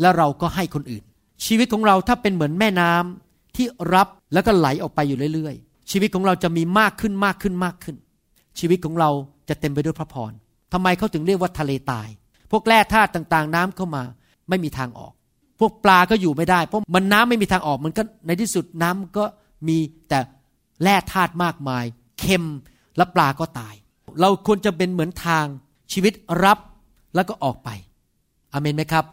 [0.00, 1.04] แล้วเราก็ให้คนอื่น
[1.46, 7.96] ชีวิตของเราถ้าเป็นเหมือนแม่น้ำที่รับแล้วก็ไหลออกไปอยู่เรื่อยๆ ชีวิตของเราจะมีมากขึ้นมากขึ้นมากขึ้น
[8.58, 9.10] ชีวิตของเรา
[9.48, 10.32] จะเต็มไปด้วยพระพร
[10.72, 12.08] ทำไมเขาถึงเรียกว่าทะเลตาย
[12.50, 14.02] พวกแร่ธาตุต่างๆ น้ำเข้ามา
[14.48, 15.14] ไม่มีทางออก
[15.60, 19.24] พวกปลาก็อยู่ไม่ได้ เพราะมันน้ำไม่มีทางออกมันก็ในที่สุดน้ำก็
[19.68, 19.78] มี
[20.08, 20.18] แต่
[20.82, 21.84] แร่ธาตุมากมาย
[22.18, 22.44] เค็ม
[22.96, 23.74] และปลาก็ตาย
[24.20, 25.46] เราควรจะเป็นเหมือนทาง
[25.92, 26.12] ชีวิต
[26.44, 26.58] รับ
[27.14, 27.68] แล้วก็ออกไป
[28.52, 29.04] อเมนไหมครับ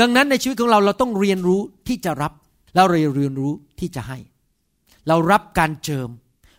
[0.00, 2.32] ดังนั้นในชีวิตของเราเราต้องเรียนรู้ที่จะรับ
[2.74, 4.18] แล้วเราเรียนรู้ที่จะให้
[5.08, 6.08] เรารับการเจิม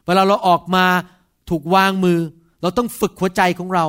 [0.06, 0.86] เวลาเราออกมา
[1.50, 2.20] ถูกวางมือ
[2.62, 3.86] เราต้องฝึกหัวใจของเรา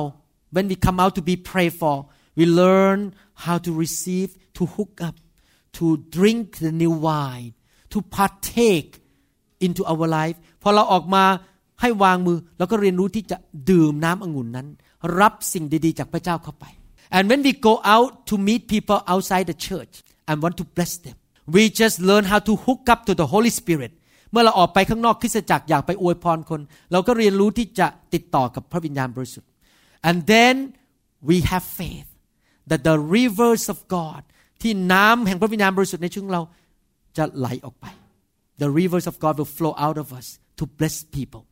[0.55, 1.95] when we come out to be prayed for
[2.37, 2.99] we learn
[3.44, 5.16] how to receive to hook up
[5.78, 5.84] to
[6.16, 7.52] drink the new wine
[7.92, 8.90] to partake
[9.66, 11.24] into our life พอเราออกมา
[11.80, 13.36] ให้วางมือเราก็เรียนรู้ที่จะ
[13.70, 14.66] ดื่มน้ำองุ่นนั้น
[15.20, 16.64] รับสิ่งดีๆจากพระเจ้าเข้าไป
[17.16, 19.94] and when we go out to meet people outside the church
[20.28, 21.16] and want to bless them
[21.54, 23.92] we just learn how to hook up to the Holy Spirit
[24.30, 26.60] เมื่อเราออกไปข้างนอกคริสตจักรอยากไปอวยพรคน
[26.92, 29.50] เราก็เรียนรู้ที่จะติดต่อกับพระวิญญาณบริสุทธิ์
[30.08, 30.54] and then
[31.28, 32.10] we have faith
[32.70, 34.22] that the rivers of God
[34.62, 36.42] ที่น้ำแห่งพระวิญญาณบริสุทธิ์ในชีวิตของเรา
[37.16, 37.86] จะไหลออกไป
[38.62, 40.26] the rivers of God will flow out of us
[40.58, 41.42] to bless people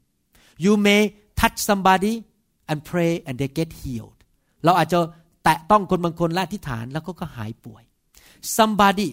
[0.65, 1.03] you may
[1.41, 2.15] touch somebody
[2.71, 4.19] and pray and they get healed
[4.65, 4.99] เราอาจจะ
[5.45, 7.83] แตะต้องคนบางคนและอธิษฐานแล้วก็ก็หายป่วย
[8.59, 9.09] somebody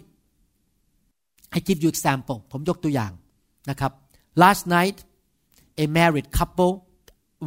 [1.58, 3.12] I give you example ผมยกตัวอย่าง
[3.70, 3.92] นะครับ
[4.44, 4.98] last night
[5.84, 6.74] a married couple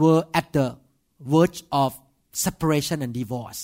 [0.00, 0.66] were at the
[1.32, 1.90] verge of
[2.44, 3.60] separation and divorce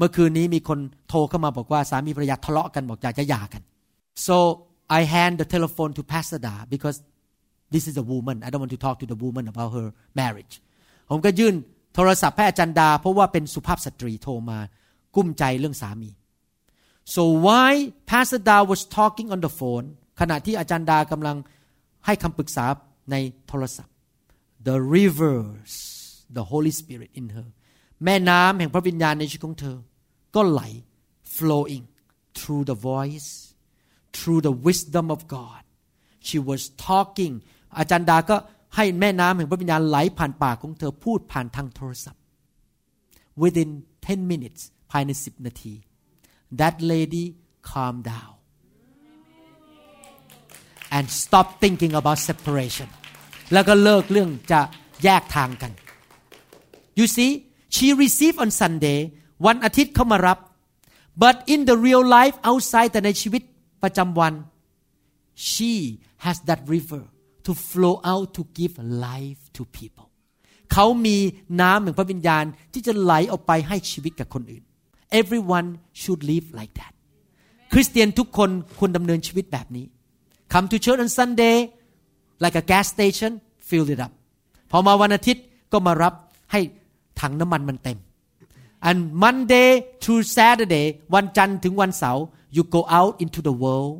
[0.00, 0.78] เมื่อคืนนี้มีคน
[1.08, 3.62] โทรเข้ามาบอกว่าสามีภรรยาทะเลาะกันบอกอยากจะหย่ากัน
[4.26, 4.36] so
[4.98, 6.96] I hand the telephone to Pastor Da because
[7.74, 9.88] this is a woman I don't want to talk to the woman about her
[10.20, 10.54] marriage
[11.10, 11.54] ผมก็ยื่น
[11.94, 14.58] โทรศัพท์ให้อาจารย์ดา เพราะว่าเป็นสุภาพสตรีโทรมา
[15.16, 16.10] กุ้มใจเรื่องสามี
[17.14, 17.70] so why
[18.10, 19.86] Pastor Da was talking on the phone
[20.20, 21.36] ขณะที่อาจารย์ดากำลัง
[22.06, 22.66] ให้คำปรึกษา
[23.10, 23.16] ใน
[23.48, 23.94] โทรศัพท์
[24.68, 25.72] the rivers
[26.36, 27.48] the Holy Spirit in her
[28.04, 29.78] แม่น้ำแห่งพระวิญญาณในชีวิตของเธอ
[30.35, 30.61] ก็ไหล
[31.37, 31.85] flowing
[32.37, 33.29] through the voice
[34.15, 35.61] through the wisdom of God
[36.27, 37.33] she was talking
[37.77, 38.37] อาจารย์ดาก็
[38.75, 42.21] ให้แม่น้ำแห่งพระวิญญาณไหลผ่านปากของเธอพูดผ่านทางโทรศัพท์
[43.41, 43.69] within
[44.05, 45.73] 10 minutes ภายใน 10 นาที
[46.59, 47.25] that lady
[47.69, 48.33] calmed down
[50.95, 52.89] and stop thinking about separation
[53.53, 54.61] แล้วก็เลิกเรื่องจะ
[55.03, 55.71] แยกทางกัน
[56.99, 57.31] you see
[57.75, 58.99] she received on Sunday
[59.46, 60.38] วันอาทิตย์เขามารับ
[61.22, 63.42] but in the real life outside แต่ในชีวิต
[63.82, 64.34] ประจำวัน
[65.50, 65.72] she
[66.24, 67.02] has that river
[67.46, 68.74] to flow out to give
[69.06, 70.06] life to people
[70.72, 71.16] เขามี
[71.60, 74.62] น้ำแห่งพระวิญญาณที่จะไหลออกไปให้ชีวิตกับคนอื่น
[75.20, 75.68] everyone
[76.00, 76.92] should live like that
[77.72, 79.86] คริสเตียนทุกคนควรดำเนินชีวิตแบบนี้
[80.52, 81.56] come to church on Sunday
[82.42, 83.32] like a gas station
[83.68, 84.12] fill it up
[84.70, 86.14] พอมาวันอาทิตย์ก็มารับ
[86.52, 86.60] ให้
[87.20, 87.98] ถังน้ำมันมันเต็ม
[88.87, 89.69] and Monday
[90.01, 92.23] through Saturday วันจันทร์ถึงวันเสาร์
[92.55, 93.95] you go out into the world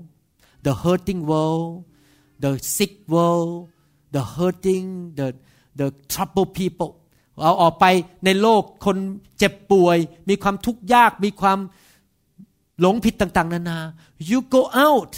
[0.66, 1.72] the hurting world
[2.44, 3.54] the sick world
[4.16, 4.88] the hurting
[5.20, 5.28] the
[5.80, 6.92] the troubled people
[7.42, 7.86] เราออกไป
[8.26, 8.98] ในโลกคน
[9.38, 9.98] เจ็บป่วย
[10.30, 11.60] มีความทุกข์ยาก มีความ
[12.80, 13.80] หลงผิดต่าง ๆ นานา
[14.30, 15.14] you go out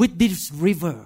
[0.00, 0.96] with this river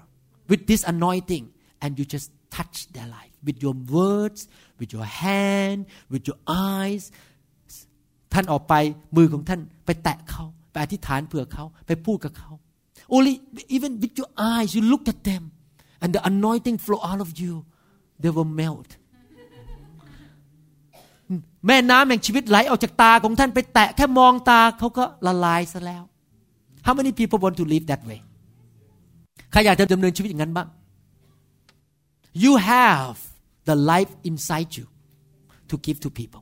[0.50, 1.44] with this anointing
[1.82, 4.40] and you just touch their life with your words
[4.78, 5.78] with your hand
[6.12, 6.38] with your
[6.74, 7.04] eyes
[8.33, 8.73] ท่านออกไป
[9.15, 12.51] มือของท่านไปแตะเขาไปอธิษฐานเผื่อเขาไปพูดกับเขา
[13.15, 13.33] only
[13.75, 15.43] even with your eyes you look at them
[16.01, 17.53] and the anointing flow out of you
[18.21, 18.89] they will melt
[21.67, 26.03] แม่น้ำแห่งชีวิตไหลออกจากตาของท่านไปแตะแค่มองตาเขาก็ละลายซะแล้ว
[26.85, 28.19] How many people want to live that way
[29.51, 30.67] ใครอยากจะดำเนินชีวิตอย่างนั้นบ้าง
[32.43, 33.17] You have
[33.69, 34.85] the life inside you
[35.69, 36.41] to give to people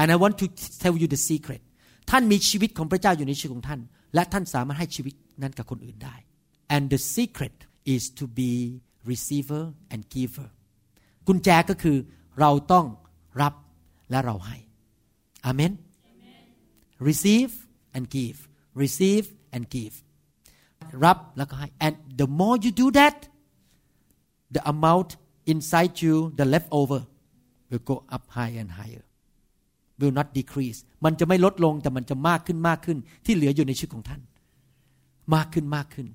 [0.00, 0.46] and I want to
[0.82, 1.60] tell you the secret
[2.10, 3.80] ท่านมีชีวิตของพระเจ้าอยู่ในชีวิตของท่าน
[4.14, 6.16] และท่านสามารถให้ชีวิตนั้นกับคนอื่นได้
[6.74, 7.56] and the secret
[7.94, 8.52] is to be
[9.10, 9.62] receiver
[9.92, 10.48] and giver
[11.26, 11.96] กุญแจก็คือ
[12.40, 12.86] เราต้อง
[13.42, 13.54] รับ
[14.10, 14.56] และเราให้
[15.44, 15.72] อาเมน
[17.08, 17.52] receive
[17.96, 18.38] and give
[18.82, 19.96] receive and give
[21.04, 23.16] รับแล้วก็ให้ and the more you do that
[24.54, 25.10] the amount
[25.52, 27.00] inside you the leftover
[27.68, 29.04] will go up higher and higher
[29.99, 34.21] Will not decrease มันจะไม่ลดลงแต่มันจะมากขึ้นมากขึ้น ที่เหลืออยู่ในชีวิตของท่าน
[35.35, 36.07] มากขึ้นมากขึ้น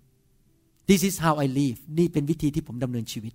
[0.89, 3.35] this is how I live นี่เป็นวิธีที่ผมดำเนินชีวิต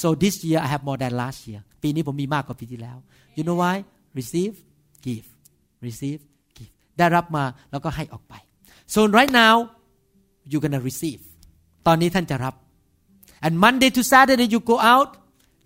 [0.00, 2.98] so this year I have more than last year ปีนี้ผมมีมากกว่าปีที่แล้ว
[3.36, 3.76] you know why
[4.18, 4.54] receive
[5.06, 5.26] give
[5.86, 6.20] receive
[6.56, 8.34] give ได้รับมาแล้วก็ให้ออกไป
[8.94, 9.54] so right now
[10.50, 11.20] you gonna receive
[11.86, 12.54] ตอนนี้ท่านจะรับ
[13.46, 15.10] and Monday to Saturday you go out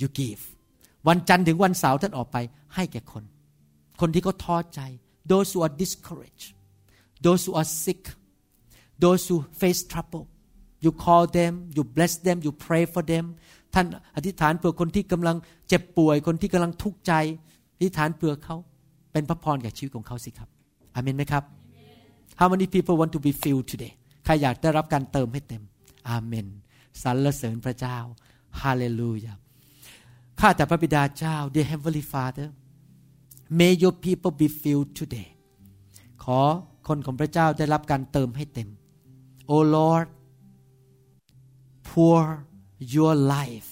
[0.01, 0.42] you give
[1.09, 2.36] วันจันทร์ถึงวันเสาร์ท่านออกไป
[2.74, 3.24] ให้แก่คน
[4.01, 4.80] คนที่เขาท้อใจ
[5.32, 6.47] those who are discouraged
[7.24, 8.03] those who are sick
[9.05, 10.24] those who face trouble
[10.84, 13.24] you call them you bless them you pray for them
[13.74, 13.86] ท่าน
[14.16, 15.36] อธิษฐานเผื่อคนที่กำลัง
[15.68, 17.12] เจ็บป่วย คนที่กำลังทุกข์ใจ
[17.76, 18.57] อธิษฐานเผื่อเขา
[19.12, 20.49] เป็นพระพรแก่ชีวิตของเขาสิครับ
[20.94, 21.44] อาเมนไหมครับ
[22.40, 23.92] How many people want to be filled today
[24.24, 25.62] ใครอยากได้รับการเติมให้เต็ม
[26.09, 26.47] อาเมน
[27.03, 27.97] สรรเสริญพระเจ้า
[28.61, 29.34] ฮาเลลูยา
[30.40, 32.49] ข้าแต่พระบิดาเจ้า Dear Heavenly Father
[33.49, 35.28] May your people be filled today
[36.24, 36.40] ขอ
[36.88, 38.68] คนของพระเจ้าได้รับการเติมให้เต็ม
[39.53, 40.07] Oh Lord
[41.88, 42.22] pour
[42.94, 43.70] your life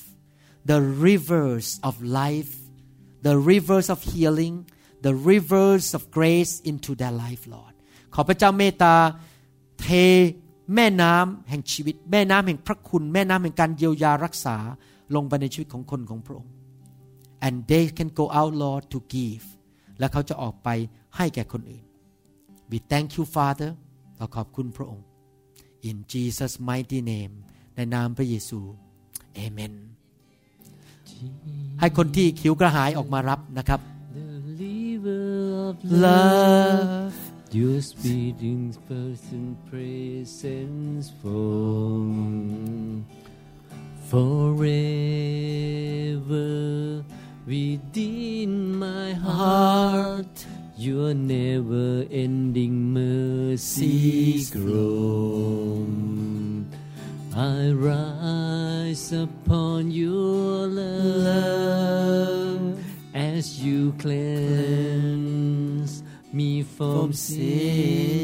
[0.71, 2.55] the rivers of life
[3.27, 4.55] the rivers of healing
[5.07, 7.75] the rivers of grace into their life Lord
[8.15, 8.95] ขอพระเจ้าเมตตา
[9.81, 9.87] เท
[10.75, 14.57] แม่น้ำแห่งชีวิต แม่น้ำแห่งพระคุณ แม่น้ำแห่งการเยียวยารักษา
[15.15, 16.53] ลงไปในชีวิตของคนของพระองค์
[17.47, 19.45] and they can go out Lord to give
[19.99, 20.69] และเขาจะออกไป
[21.17, 21.85] ให้แก่คนอื่น
[22.71, 23.71] we thank you Father
[24.17, 25.07] เราขอบคุณพระองค์
[25.89, 27.35] in Jesus mighty name
[27.75, 28.61] ในนามพระเยซู
[29.39, 29.75] Amen
[31.81, 33.81] ให้คนที่ขิวกระหายออกมารับนะครับ
[34.19, 34.31] The
[34.63, 35.25] river
[35.67, 35.75] of
[36.05, 37.17] love
[37.61, 43.07] Your speeding person presence from
[44.11, 44.75] forever
[47.47, 48.14] within my
[52.11, 55.87] ending mercies grow.
[57.37, 62.79] I rise upon your love
[63.15, 65.05] as you cleanse
[66.33, 68.24] me from sin,